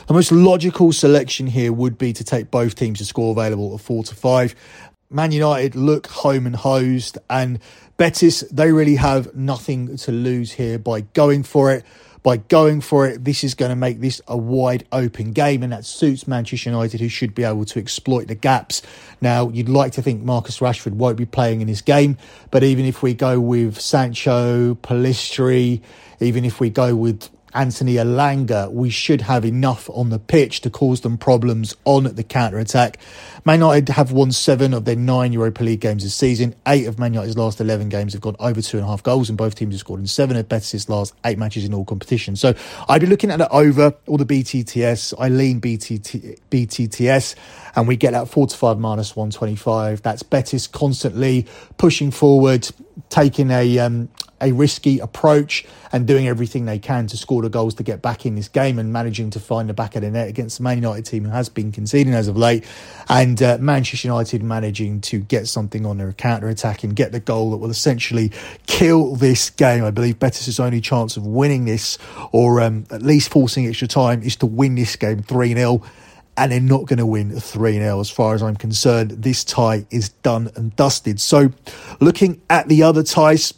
The 0.06 0.14
most 0.14 0.30
logical 0.30 0.92
selection 0.92 1.48
here 1.48 1.72
would 1.72 1.98
be 1.98 2.12
to 2.12 2.22
take 2.22 2.50
both 2.50 2.76
teams 2.76 2.98
to 2.98 3.04
score 3.04 3.32
available 3.32 3.74
at 3.74 3.80
4 3.80 4.04
to 4.04 4.14
5. 4.14 4.54
Man 5.10 5.32
United 5.32 5.74
look 5.74 6.08
home 6.08 6.46
and 6.46 6.56
hosed, 6.56 7.18
and 7.30 7.58
Betis, 7.96 8.40
they 8.52 8.72
really 8.72 8.96
have 8.96 9.34
nothing 9.34 9.96
to 9.98 10.12
lose 10.12 10.52
here 10.52 10.78
by 10.78 11.00
going 11.00 11.42
for 11.42 11.72
it 11.72 11.84
by 12.26 12.38
going 12.38 12.80
for 12.80 13.06
it, 13.06 13.24
this 13.24 13.44
is 13.44 13.54
going 13.54 13.68
to 13.68 13.76
make 13.76 14.00
this 14.00 14.20
a 14.26 14.36
wide 14.36 14.84
open 14.90 15.30
game, 15.30 15.62
and 15.62 15.72
that 15.72 15.84
suits 15.84 16.26
Manchester 16.26 16.70
United, 16.70 16.98
who 16.98 17.08
should 17.08 17.36
be 17.36 17.44
able 17.44 17.64
to 17.64 17.78
exploit 17.78 18.26
the 18.26 18.34
gaps. 18.34 18.82
Now, 19.20 19.48
you'd 19.50 19.68
like 19.68 19.92
to 19.92 20.02
think 20.02 20.24
Marcus 20.24 20.58
Rashford 20.58 20.94
won't 20.94 21.16
be 21.16 21.24
playing 21.24 21.60
in 21.60 21.68
this 21.68 21.82
game, 21.82 22.18
but 22.50 22.64
even 22.64 22.84
if 22.84 23.00
we 23.00 23.14
go 23.14 23.38
with 23.38 23.80
Sancho, 23.80 24.74
Pellistri, 24.74 25.80
even 26.18 26.44
if 26.44 26.58
we 26.58 26.68
go 26.68 26.96
with 26.96 27.30
Antony 27.56 27.94
Elanga, 27.94 28.70
we 28.70 28.90
should 28.90 29.22
have 29.22 29.44
enough 29.44 29.88
on 29.90 30.10
the 30.10 30.18
pitch 30.18 30.60
to 30.60 30.70
cause 30.70 31.00
them 31.00 31.16
problems 31.16 31.74
on 31.86 32.04
the 32.04 32.22
counter 32.22 32.58
attack. 32.58 32.98
Man 33.46 33.60
United 33.60 33.88
have 33.88 34.12
won 34.12 34.30
seven 34.30 34.74
of 34.74 34.84
their 34.84 34.94
nine 34.94 35.32
Europa 35.32 35.64
League 35.64 35.80
games 35.80 36.02
this 36.02 36.14
season. 36.14 36.54
Eight 36.68 36.86
of 36.86 36.98
Man 36.98 37.14
United's 37.14 37.38
last 37.38 37.58
11 37.58 37.88
games 37.88 38.12
have 38.12 38.20
gone 38.20 38.36
over 38.40 38.60
two 38.60 38.76
and 38.76 38.84
a 38.84 38.88
half 38.88 39.02
goals, 39.02 39.30
and 39.30 39.38
both 39.38 39.54
teams 39.54 39.74
have 39.74 39.80
scored 39.80 40.00
in 40.00 40.06
seven 40.06 40.36
of 40.36 40.48
Betis' 40.48 40.88
last 40.90 41.14
eight 41.24 41.38
matches 41.38 41.64
in 41.64 41.72
all 41.72 41.86
competitions. 41.86 42.40
So 42.40 42.54
I'd 42.88 43.00
be 43.00 43.06
looking 43.06 43.30
at 43.30 43.38
the 43.38 43.48
over 43.50 43.94
or 44.06 44.18
the 44.18 44.26
BTTS. 44.26 45.14
I 45.18 45.28
lean 45.30 45.60
BTT, 45.60 46.38
BTTS, 46.50 47.34
and 47.74 47.88
we 47.88 47.96
get 47.96 48.12
that 48.12 48.28
4 48.28 48.48
to 48.48 48.56
5 48.56 48.78
minus 48.78 49.16
125. 49.16 50.02
That's 50.02 50.22
Betis 50.22 50.66
constantly 50.66 51.46
pushing 51.78 52.10
forward, 52.10 52.68
taking 53.08 53.50
a 53.50 53.78
um, 53.78 54.10
a 54.40 54.52
risky 54.52 54.98
approach 54.98 55.64
and 55.92 56.06
doing 56.06 56.28
everything 56.28 56.66
they 56.66 56.78
can 56.78 57.06
to 57.06 57.16
score 57.16 57.42
the 57.42 57.48
goals 57.48 57.74
to 57.74 57.82
get 57.82 58.02
back 58.02 58.26
in 58.26 58.34
this 58.34 58.48
game 58.48 58.78
and 58.78 58.92
managing 58.92 59.30
to 59.30 59.40
find 59.40 59.68
the 59.68 59.74
back 59.74 59.96
of 59.96 60.02
the 60.02 60.10
net 60.10 60.28
against 60.28 60.58
the 60.58 60.62
Man 60.62 60.78
United 60.78 61.06
team 61.06 61.24
who 61.24 61.30
has 61.30 61.48
been 61.48 61.72
conceding 61.72 62.12
as 62.12 62.28
of 62.28 62.36
late. 62.36 62.64
And 63.08 63.40
uh, 63.42 63.58
Manchester 63.60 64.08
United 64.08 64.42
managing 64.42 65.00
to 65.02 65.20
get 65.20 65.46
something 65.48 65.86
on 65.86 65.98
their 65.98 66.12
counter 66.12 66.48
attack 66.48 66.84
and 66.84 66.94
get 66.94 67.12
the 67.12 67.20
goal 67.20 67.50
that 67.52 67.58
will 67.58 67.70
essentially 67.70 68.30
kill 68.66 69.16
this 69.16 69.50
game. 69.50 69.84
I 69.84 69.90
believe 69.90 70.18
Betis' 70.18 70.60
only 70.60 70.80
chance 70.80 71.16
of 71.16 71.26
winning 71.26 71.64
this 71.64 71.98
or 72.32 72.60
um, 72.60 72.84
at 72.90 73.02
least 73.02 73.30
forcing 73.30 73.66
extra 73.66 73.88
time 73.88 74.22
is 74.22 74.36
to 74.36 74.46
win 74.46 74.74
this 74.74 74.96
game 74.96 75.22
3 75.22 75.54
0 75.54 75.82
and 76.36 76.52
they're 76.52 76.60
not 76.60 76.86
going 76.86 76.98
to 76.98 77.06
win 77.06 77.38
3 77.38 77.72
0 77.74 78.00
as 78.00 78.10
far 78.10 78.34
as 78.34 78.42
I'm 78.42 78.56
concerned. 78.56 79.10
This 79.12 79.44
tie 79.44 79.86
is 79.90 80.10
done 80.10 80.50
and 80.54 80.74
dusted. 80.76 81.20
So, 81.20 81.52
looking 82.00 82.42
at 82.50 82.68
the 82.68 82.82
other 82.82 83.02
ties, 83.02 83.54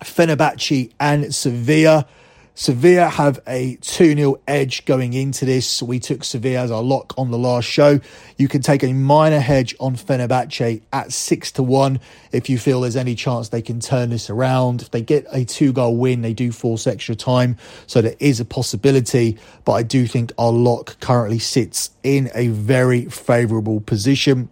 Fenerbahce 0.00 0.92
and 0.98 1.34
Sevilla. 1.34 2.06
Sevilla 2.54 3.08
have 3.08 3.38
a 3.46 3.76
2 3.82 4.16
0 4.16 4.40
edge 4.48 4.84
going 4.84 5.12
into 5.12 5.44
this. 5.44 5.80
We 5.80 6.00
took 6.00 6.24
Sevilla 6.24 6.58
as 6.64 6.72
our 6.72 6.82
lock 6.82 7.14
on 7.16 7.30
the 7.30 7.38
last 7.38 7.66
show. 7.66 8.00
You 8.36 8.48
can 8.48 8.62
take 8.62 8.82
a 8.82 8.92
minor 8.92 9.38
hedge 9.38 9.76
on 9.78 9.94
Fenerbahce 9.94 10.82
at 10.92 11.12
6 11.12 11.52
to 11.52 11.62
1 11.62 12.00
if 12.32 12.50
you 12.50 12.58
feel 12.58 12.80
there's 12.80 12.96
any 12.96 13.14
chance 13.14 13.50
they 13.50 13.62
can 13.62 13.78
turn 13.78 14.10
this 14.10 14.28
around. 14.28 14.82
If 14.82 14.90
they 14.90 15.02
get 15.02 15.26
a 15.30 15.44
two 15.44 15.72
goal 15.72 15.96
win, 15.96 16.22
they 16.22 16.34
do 16.34 16.50
force 16.50 16.88
extra 16.88 17.14
time. 17.14 17.56
So 17.86 18.02
there 18.02 18.16
is 18.18 18.40
a 18.40 18.44
possibility. 18.44 19.38
But 19.64 19.74
I 19.74 19.84
do 19.84 20.08
think 20.08 20.32
our 20.36 20.50
lock 20.50 20.98
currently 20.98 21.38
sits 21.38 21.90
in 22.02 22.28
a 22.34 22.48
very 22.48 23.04
favourable 23.04 23.80
position. 23.80 24.48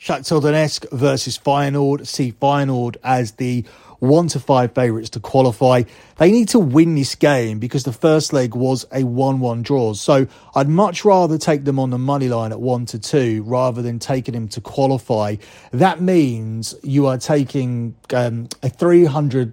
Shakhtar 0.00 0.40
Donetsk 0.40 0.90
versus 0.92 1.38
Feyenoord. 1.38 2.06
See 2.06 2.32
Feyenoord 2.32 2.96
as 3.04 3.32
the 3.32 3.66
one 4.00 4.28
to 4.28 4.40
five 4.40 4.74
favourites 4.74 5.10
to 5.10 5.20
qualify. 5.20 5.84
They 6.18 6.32
need 6.32 6.48
to 6.50 6.58
win 6.58 6.96
this 6.96 7.14
game 7.14 7.58
because 7.58 7.84
the 7.84 7.92
first 7.92 8.32
leg 8.32 8.54
was 8.54 8.84
a 8.92 9.04
1 9.04 9.40
1 9.40 9.62
draw. 9.62 9.92
So 9.94 10.26
I'd 10.54 10.68
much 10.68 11.04
rather 11.04 11.38
take 11.38 11.64
them 11.64 11.78
on 11.78 11.90
the 11.90 11.98
money 11.98 12.28
line 12.28 12.50
at 12.52 12.60
1 12.60 12.86
to 12.86 12.98
2 12.98 13.44
rather 13.44 13.82
than 13.82 13.98
taking 13.98 14.34
them 14.34 14.48
to 14.48 14.60
qualify. 14.60 15.36
That 15.70 16.00
means 16.00 16.74
you 16.82 17.06
are 17.06 17.18
taking 17.18 17.94
um, 18.12 18.48
a 18.62 18.68
$300 18.68 19.52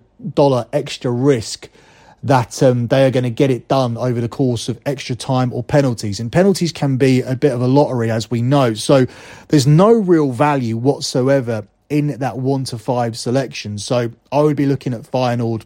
extra 0.73 1.12
risk 1.12 1.69
that 2.23 2.62
um, 2.63 2.88
they 2.88 3.05
are 3.05 3.12
going 3.12 3.23
to 3.23 3.29
get 3.29 3.51
it 3.51 3.67
done 3.67 3.95
over 3.95 4.19
the 4.19 4.27
course 4.27 4.69
of 4.69 4.79
extra 4.86 5.15
time 5.15 5.53
or 5.53 5.63
penalties. 5.63 6.19
And 6.19 6.31
penalties 6.31 6.71
can 6.71 6.97
be 6.97 7.21
a 7.21 7.36
bit 7.36 7.53
of 7.53 7.62
a 7.62 7.67
lottery, 7.67 8.10
as 8.10 8.31
we 8.31 8.41
know. 8.41 8.73
So 8.73 9.05
there's 9.49 9.67
no 9.67 9.91
real 9.91 10.31
value 10.31 10.77
whatsoever 10.77 11.67
in 11.89 12.08
that 12.19 12.38
one 12.38 12.63
to 12.65 12.78
five 12.78 13.17
selection. 13.17 13.78
So 13.78 14.12
I 14.32 14.41
would 14.41 14.58
be 14.58 14.65
looking 14.65 14.93
at 14.93 15.02
Feyenoord 15.02 15.65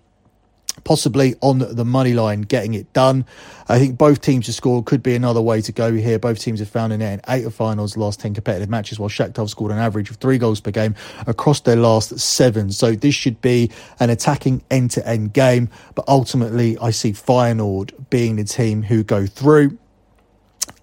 possibly 0.83 1.35
on 1.41 1.59
the 1.59 1.85
money 1.85 2.13
line 2.13 2.41
getting 2.41 2.73
it 2.73 2.91
done. 2.93 3.25
I 3.67 3.77
think 3.77 3.97
both 3.97 4.21
teams 4.21 4.45
to 4.45 4.53
score 4.53 4.83
could 4.83 5.03
be 5.03 5.15
another 5.15 5.41
way 5.41 5.61
to 5.61 5.71
go 5.71 5.93
here. 5.93 6.17
Both 6.17 6.39
teams 6.39 6.59
have 6.59 6.69
found 6.69 6.93
a 6.93 6.97
net 6.97 7.13
in 7.13 7.21
eight 7.33 7.45
of 7.45 7.55
Feyenoord's 7.55 7.97
last 7.97 8.19
10 8.19 8.33
competitive 8.33 8.69
matches, 8.69 8.99
while 8.99 9.09
Shakhtar 9.09 9.49
scored 9.49 9.71
an 9.71 9.77
average 9.77 10.09
of 10.09 10.17
three 10.17 10.37
goals 10.37 10.59
per 10.59 10.71
game 10.71 10.95
across 11.27 11.61
their 11.61 11.75
last 11.75 12.17
seven. 12.19 12.71
So 12.71 12.93
this 12.93 13.15
should 13.15 13.41
be 13.41 13.71
an 13.99 14.09
attacking 14.09 14.63
end-to-end 14.71 15.33
game, 15.33 15.69
but 15.95 16.05
ultimately 16.07 16.77
I 16.79 16.91
see 16.91 17.11
Feyenoord 17.11 18.09
being 18.09 18.37
the 18.37 18.43
team 18.43 18.83
who 18.83 19.03
go 19.03 19.25
through. 19.25 19.77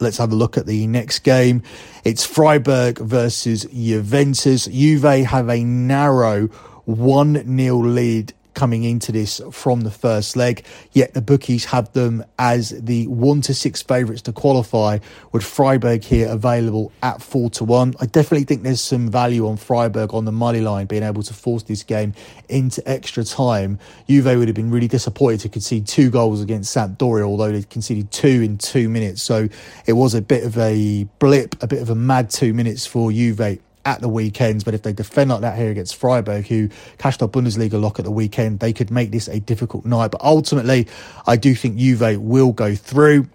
Let's 0.00 0.18
have 0.18 0.32
a 0.32 0.36
look 0.36 0.56
at 0.56 0.66
the 0.66 0.86
next 0.86 1.20
game. 1.20 1.62
It's 2.04 2.24
Freiburg 2.24 2.98
versus 2.98 3.64
Juventus. 3.64 4.66
Juve 4.66 5.26
have 5.26 5.48
a 5.48 5.64
narrow 5.64 6.48
1 6.84 7.56
0 7.56 7.76
lead 7.78 8.32
coming 8.58 8.82
into 8.82 9.12
this 9.12 9.40
from 9.52 9.82
the 9.82 9.90
first 9.90 10.34
leg. 10.34 10.64
Yet 10.90 11.14
the 11.14 11.22
bookies 11.22 11.64
have 11.66 11.92
them 11.92 12.24
as 12.40 12.70
the 12.70 13.06
one 13.06 13.40
to 13.42 13.54
six 13.54 13.82
favourites 13.82 14.22
to 14.22 14.32
qualify, 14.32 14.98
with 15.30 15.44
Freiburg 15.44 16.02
here 16.02 16.28
available 16.28 16.90
at 17.00 17.22
four 17.22 17.50
to 17.50 17.62
one. 17.62 17.94
I 18.00 18.06
definitely 18.06 18.44
think 18.44 18.64
there's 18.64 18.80
some 18.80 19.10
value 19.10 19.46
on 19.46 19.58
Freiburg 19.58 20.12
on 20.12 20.24
the 20.24 20.32
money 20.32 20.60
line 20.60 20.86
being 20.86 21.04
able 21.04 21.22
to 21.22 21.32
force 21.32 21.62
this 21.62 21.84
game 21.84 22.14
into 22.48 22.82
extra 22.88 23.22
time. 23.22 23.78
Juve 24.08 24.24
would 24.24 24.48
have 24.48 24.56
been 24.56 24.72
really 24.72 24.88
disappointed 24.88 25.40
to 25.40 25.48
concede 25.48 25.86
two 25.86 26.10
goals 26.10 26.42
against 26.42 26.76
Sampdoria, 26.76 27.22
although 27.22 27.52
they 27.52 27.62
conceded 27.62 28.10
two 28.10 28.42
in 28.42 28.58
two 28.58 28.88
minutes. 28.88 29.22
So 29.22 29.48
it 29.86 29.92
was 29.92 30.14
a 30.14 30.20
bit 30.22 30.42
of 30.42 30.58
a 30.58 31.04
blip, 31.20 31.62
a 31.62 31.68
bit 31.68 31.80
of 31.80 31.90
a 31.90 31.94
mad 31.94 32.28
two 32.30 32.52
minutes 32.52 32.86
for 32.86 33.12
Juve 33.12 33.60
at 33.88 34.00
the 34.00 34.08
weekends. 34.08 34.64
But 34.64 34.74
if 34.74 34.82
they 34.82 34.92
defend 34.92 35.30
like 35.30 35.40
that 35.40 35.56
here 35.58 35.70
against 35.70 35.96
Freiburg, 35.96 36.46
who 36.46 36.68
cashed 36.98 37.20
their 37.20 37.28
Bundesliga 37.28 37.80
lock 37.80 37.98
at 37.98 38.04
the 38.04 38.10
weekend, 38.10 38.60
they 38.60 38.72
could 38.72 38.90
make 38.90 39.10
this 39.10 39.28
a 39.28 39.40
difficult 39.40 39.84
night. 39.84 40.10
But 40.10 40.22
ultimately, 40.22 40.86
I 41.26 41.36
do 41.36 41.54
think 41.54 41.76
Juve 41.78 42.20
will 42.20 42.52
go 42.52 42.74
through. 42.74 43.28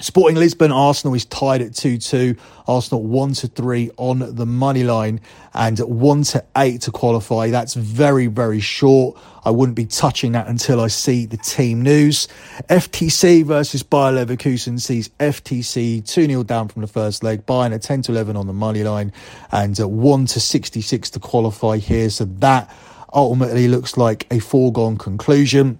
Sporting 0.00 0.38
Lisbon, 0.38 0.72
Arsenal 0.72 1.14
is 1.14 1.26
tied 1.26 1.60
at 1.60 1.74
2 1.74 1.98
2. 1.98 2.36
Arsenal 2.66 3.02
1 3.02 3.34
to 3.34 3.48
3 3.48 3.90
on 3.98 4.34
the 4.34 4.46
money 4.46 4.82
line 4.82 5.20
and 5.52 5.78
1 5.78 6.22
to 6.22 6.44
8 6.56 6.80
to 6.82 6.90
qualify. 6.90 7.50
That's 7.50 7.74
very, 7.74 8.26
very 8.26 8.60
short. 8.60 9.18
I 9.44 9.50
wouldn't 9.50 9.76
be 9.76 9.84
touching 9.84 10.32
that 10.32 10.46
until 10.46 10.80
I 10.80 10.86
see 10.86 11.26
the 11.26 11.36
team 11.36 11.82
news. 11.82 12.28
FTC 12.70 13.44
versus 13.44 13.82
Bayer 13.82 14.12
Leverkusen 14.12 14.80
sees 14.80 15.08
FTC 15.20 16.06
2 16.06 16.26
0 16.26 16.42
down 16.44 16.68
from 16.68 16.80
the 16.80 16.88
first 16.88 17.22
leg, 17.22 17.44
Bayern 17.44 17.74
at 17.74 17.82
10 17.82 18.02
to 18.02 18.12
11 18.12 18.36
on 18.36 18.46
the 18.46 18.52
money 18.54 18.82
line 18.82 19.12
and 19.52 19.78
1 19.78 20.26
to 20.26 20.40
66 20.40 21.10
to 21.10 21.18
qualify 21.18 21.76
here. 21.76 22.08
So 22.08 22.24
that 22.24 22.74
ultimately 23.12 23.68
looks 23.68 23.96
like 23.96 24.26
a 24.30 24.38
foregone 24.38 24.96
conclusion. 24.96 25.79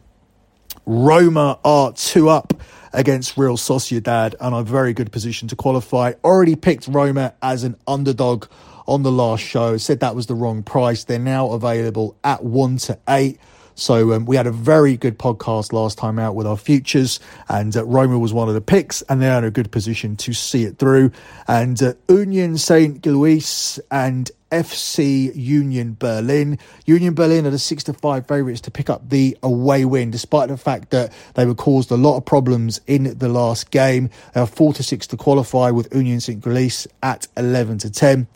Roma 0.92 1.56
are 1.64 1.92
2 1.92 2.28
up 2.28 2.52
against 2.92 3.36
Real 3.36 3.56
Sociedad 3.56 4.34
and 4.40 4.52
a 4.52 4.64
very 4.64 4.92
good 4.92 5.12
position 5.12 5.46
to 5.46 5.54
qualify. 5.54 6.14
Already 6.24 6.56
picked 6.56 6.88
Roma 6.88 7.32
as 7.40 7.62
an 7.62 7.76
underdog 7.86 8.46
on 8.88 9.04
the 9.04 9.12
last 9.12 9.44
show. 9.44 9.76
Said 9.76 10.00
that 10.00 10.16
was 10.16 10.26
the 10.26 10.34
wrong 10.34 10.64
price. 10.64 11.04
They're 11.04 11.20
now 11.20 11.52
available 11.52 12.16
at 12.24 12.42
one 12.42 12.76
to 12.78 12.98
eight. 13.08 13.38
So 13.76 14.14
um, 14.14 14.26
we 14.26 14.34
had 14.34 14.48
a 14.48 14.50
very 14.50 14.96
good 14.96 15.16
podcast 15.16 15.72
last 15.72 15.96
time 15.96 16.18
out 16.18 16.34
with 16.34 16.48
our 16.48 16.56
futures, 16.56 17.20
and 17.48 17.74
uh, 17.76 17.84
Roma 17.84 18.18
was 18.18 18.32
one 18.32 18.48
of 18.48 18.54
the 18.54 18.60
picks, 18.60 19.00
and 19.02 19.22
they're 19.22 19.38
in 19.38 19.44
a 19.44 19.50
good 19.50 19.70
position 19.70 20.16
to 20.16 20.32
see 20.32 20.64
it 20.64 20.78
through. 20.78 21.12
And 21.46 21.80
uh, 21.80 21.94
Union 22.08 22.58
Saint 22.58 23.00
Gilloise 23.00 23.78
and 23.92 24.28
FC 24.50 25.34
Union 25.34 25.96
Berlin. 25.98 26.58
Union 26.86 27.14
Berlin 27.14 27.46
are 27.46 27.50
the 27.50 27.58
six 27.58 27.84
to 27.84 27.92
five 27.92 28.26
favourites 28.26 28.60
to 28.62 28.70
pick 28.70 28.90
up 28.90 29.08
the 29.08 29.36
away 29.42 29.84
win, 29.84 30.10
despite 30.10 30.48
the 30.48 30.56
fact 30.56 30.90
that 30.90 31.12
they 31.34 31.46
were 31.46 31.54
caused 31.54 31.90
a 31.90 31.96
lot 31.96 32.16
of 32.16 32.24
problems 32.24 32.80
in 32.86 33.18
the 33.18 33.28
last 33.28 33.70
game. 33.70 34.10
They 34.34 34.40
are 34.40 34.46
four 34.46 34.72
to 34.74 34.82
six 34.82 35.06
to 35.08 35.16
qualify 35.16 35.70
with 35.70 35.94
Union 35.94 36.20
Saint 36.20 36.42
Gilloise 36.42 36.86
at 37.02 37.28
eleven 37.36 37.78
to 37.78 37.90
ten. 37.90 38.26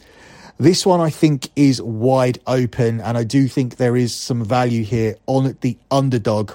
This 0.57 0.87
one 0.87 1.01
I 1.01 1.11
think 1.11 1.51
is 1.57 1.83
wide 1.83 2.39
open, 2.47 3.01
and 3.01 3.19
I 3.19 3.25
do 3.25 3.49
think 3.49 3.77
there 3.77 3.97
is 3.97 4.15
some 4.15 4.45
value 4.45 4.85
here 4.85 5.17
on 5.27 5.57
the 5.63 5.77
underdog. 5.91 6.53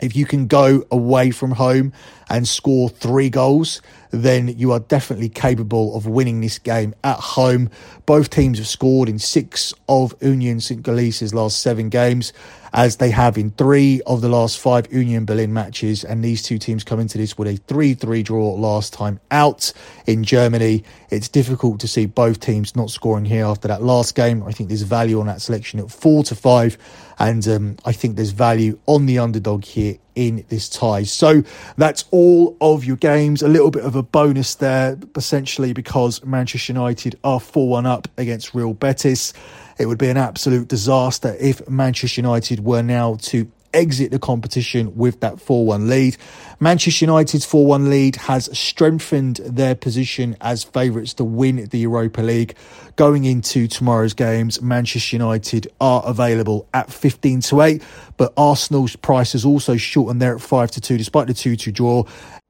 If 0.00 0.14
you 0.14 0.26
can 0.26 0.46
go 0.46 0.84
away 0.92 1.32
from 1.32 1.50
home 1.52 1.92
and 2.30 2.46
score 2.46 2.88
three 2.88 3.30
goals, 3.30 3.82
then 4.10 4.48
you 4.48 4.72
are 4.72 4.80
definitely 4.80 5.28
capable 5.28 5.96
of 5.96 6.06
winning 6.06 6.40
this 6.40 6.58
game 6.58 6.94
at 7.04 7.18
home. 7.18 7.70
Both 8.06 8.30
teams 8.30 8.58
have 8.58 8.68
scored 8.68 9.08
in 9.08 9.18
six 9.18 9.74
of 9.88 10.14
Union 10.20 10.60
St. 10.60 10.82
Gilloise's 10.82 11.34
last 11.34 11.60
seven 11.60 11.88
games, 11.88 12.32
as 12.72 12.96
they 12.96 13.10
have 13.10 13.38
in 13.38 13.50
three 13.52 14.00
of 14.06 14.20
the 14.20 14.28
last 14.28 14.58
five 14.58 14.92
Union 14.92 15.24
Berlin 15.24 15.52
matches. 15.52 16.04
And 16.04 16.24
these 16.24 16.42
two 16.42 16.58
teams 16.58 16.84
come 16.84 17.00
into 17.00 17.18
this 17.18 17.36
with 17.38 17.48
a 17.48 17.56
3 17.56 17.94
3 17.94 18.22
draw 18.22 18.54
last 18.54 18.92
time 18.92 19.20
out 19.30 19.72
in 20.06 20.24
Germany. 20.24 20.84
It's 21.10 21.28
difficult 21.28 21.80
to 21.80 21.88
see 21.88 22.06
both 22.06 22.40
teams 22.40 22.76
not 22.76 22.90
scoring 22.90 23.24
here 23.24 23.44
after 23.44 23.68
that 23.68 23.82
last 23.82 24.14
game. 24.14 24.42
I 24.42 24.52
think 24.52 24.68
there's 24.68 24.82
value 24.82 25.20
on 25.20 25.26
that 25.26 25.42
selection 25.42 25.80
at 25.80 25.90
4 25.90 26.24
to 26.24 26.34
5. 26.34 26.78
And 27.18 27.48
um, 27.48 27.76
I 27.84 27.92
think 27.92 28.16
there's 28.16 28.30
value 28.30 28.78
on 28.86 29.06
the 29.06 29.18
underdog 29.18 29.64
here 29.64 29.98
in 30.18 30.44
this 30.48 30.68
tie. 30.68 31.04
So 31.04 31.44
that's 31.76 32.04
all 32.10 32.56
of 32.60 32.84
your 32.84 32.96
games. 32.96 33.40
A 33.40 33.46
little 33.46 33.70
bit 33.70 33.84
of 33.84 33.94
a 33.94 34.02
bonus 34.02 34.56
there, 34.56 34.98
essentially, 35.14 35.72
because 35.72 36.24
Manchester 36.24 36.72
United 36.72 37.16
are 37.22 37.38
4 37.38 37.68
1 37.68 37.86
up 37.86 38.08
against 38.18 38.52
Real 38.52 38.74
Betis. 38.74 39.32
It 39.78 39.86
would 39.86 39.96
be 39.98 40.08
an 40.08 40.16
absolute 40.16 40.66
disaster 40.66 41.36
if 41.38 41.66
Manchester 41.68 42.20
United 42.20 42.64
were 42.64 42.82
now 42.82 43.16
to 43.22 43.48
exit 43.72 44.10
the 44.10 44.18
competition 44.18 44.96
with 44.96 45.20
that 45.20 45.40
4 45.40 45.66
1 45.66 45.88
lead. 45.88 46.16
Manchester 46.60 47.04
United's 47.04 47.44
4 47.44 47.66
1 47.66 47.90
lead 47.90 48.16
has 48.16 48.48
strengthened 48.56 49.36
their 49.36 49.74
position 49.74 50.36
as 50.40 50.64
favourites 50.64 51.14
to 51.14 51.24
win 51.24 51.66
the 51.66 51.78
Europa 51.78 52.20
League. 52.20 52.54
Going 52.96 53.24
into 53.24 53.68
tomorrow's 53.68 54.14
games, 54.14 54.60
Manchester 54.60 55.16
United 55.16 55.68
are 55.80 56.02
available 56.04 56.66
at 56.74 56.92
15 56.92 57.40
to 57.42 57.62
8, 57.62 57.82
but 58.16 58.32
Arsenal's 58.36 58.96
price 58.96 59.32
has 59.32 59.44
also 59.44 59.76
shortened 59.76 60.20
there 60.20 60.34
at 60.34 60.40
5 60.40 60.70
to 60.72 60.80
2, 60.80 60.96
despite 60.98 61.26
the 61.26 61.34
2 61.34 61.56
2 61.56 61.72
draw. 61.72 62.04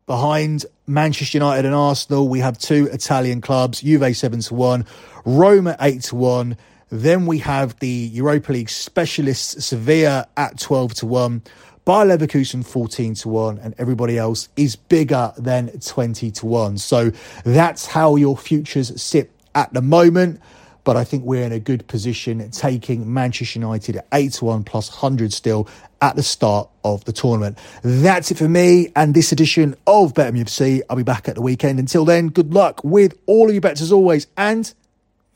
Behind 0.06 0.64
Manchester 0.86 1.36
United 1.36 1.66
and 1.66 1.74
Arsenal, 1.74 2.28
we 2.28 2.40
have 2.40 2.56
two 2.56 2.88
Italian 2.90 3.42
clubs, 3.42 3.82
Juve 3.82 4.16
7 4.16 4.40
to 4.40 4.54
1, 4.54 4.86
Roma 5.26 5.76
8 5.78 6.02
to 6.04 6.16
1. 6.16 6.56
Then 6.90 7.26
we 7.26 7.38
have 7.38 7.78
the 7.80 7.88
Europa 7.88 8.52
League 8.52 8.70
specialists 8.70 9.66
Sevilla 9.66 10.26
at 10.36 10.58
12 10.58 10.94
to 10.94 11.06
1, 11.06 11.42
Bayer 11.84 12.04
Leverkusen 12.04 12.64
14 12.66 13.14
to 13.14 13.28
1, 13.28 13.58
and 13.58 13.74
everybody 13.78 14.18
else 14.18 14.48
is 14.56 14.76
bigger 14.76 15.32
than 15.38 15.70
20 15.80 16.30
to 16.30 16.46
1. 16.46 16.78
So 16.78 17.12
that's 17.44 17.86
how 17.86 18.16
your 18.16 18.36
futures 18.36 19.00
sit 19.00 19.30
at 19.54 19.72
the 19.72 19.82
moment. 19.82 20.40
But 20.84 20.96
I 20.96 21.04
think 21.04 21.24
we're 21.24 21.44
in 21.44 21.52
a 21.52 21.58
good 21.58 21.86
position 21.86 22.50
taking 22.50 23.12
Manchester 23.12 23.58
United 23.58 23.96
at 23.96 24.06
8 24.12 24.32
to 24.34 24.44
1 24.46 24.64
plus 24.64 24.90
100 24.90 25.32
still 25.32 25.68
at 26.00 26.16
the 26.16 26.22
start 26.22 26.70
of 26.84 27.04
the 27.04 27.12
tournament. 27.12 27.58
That's 27.82 28.30
it 28.30 28.38
for 28.38 28.48
me 28.48 28.90
and 28.96 29.12
this 29.14 29.32
edition 29.32 29.74
of 29.86 30.14
BetMUFC. 30.14 30.82
I'll 30.88 30.96
be 30.96 31.02
back 31.02 31.28
at 31.28 31.34
the 31.34 31.42
weekend. 31.42 31.78
Until 31.78 32.04
then, 32.06 32.28
good 32.28 32.54
luck 32.54 32.82
with 32.84 33.18
all 33.26 33.48
of 33.48 33.54
your 33.54 33.60
bets 33.60 33.82
as 33.82 33.92
always, 33.92 34.28
and 34.36 34.72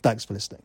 thanks 0.02 0.24
for 0.24 0.32
listening. 0.32 0.62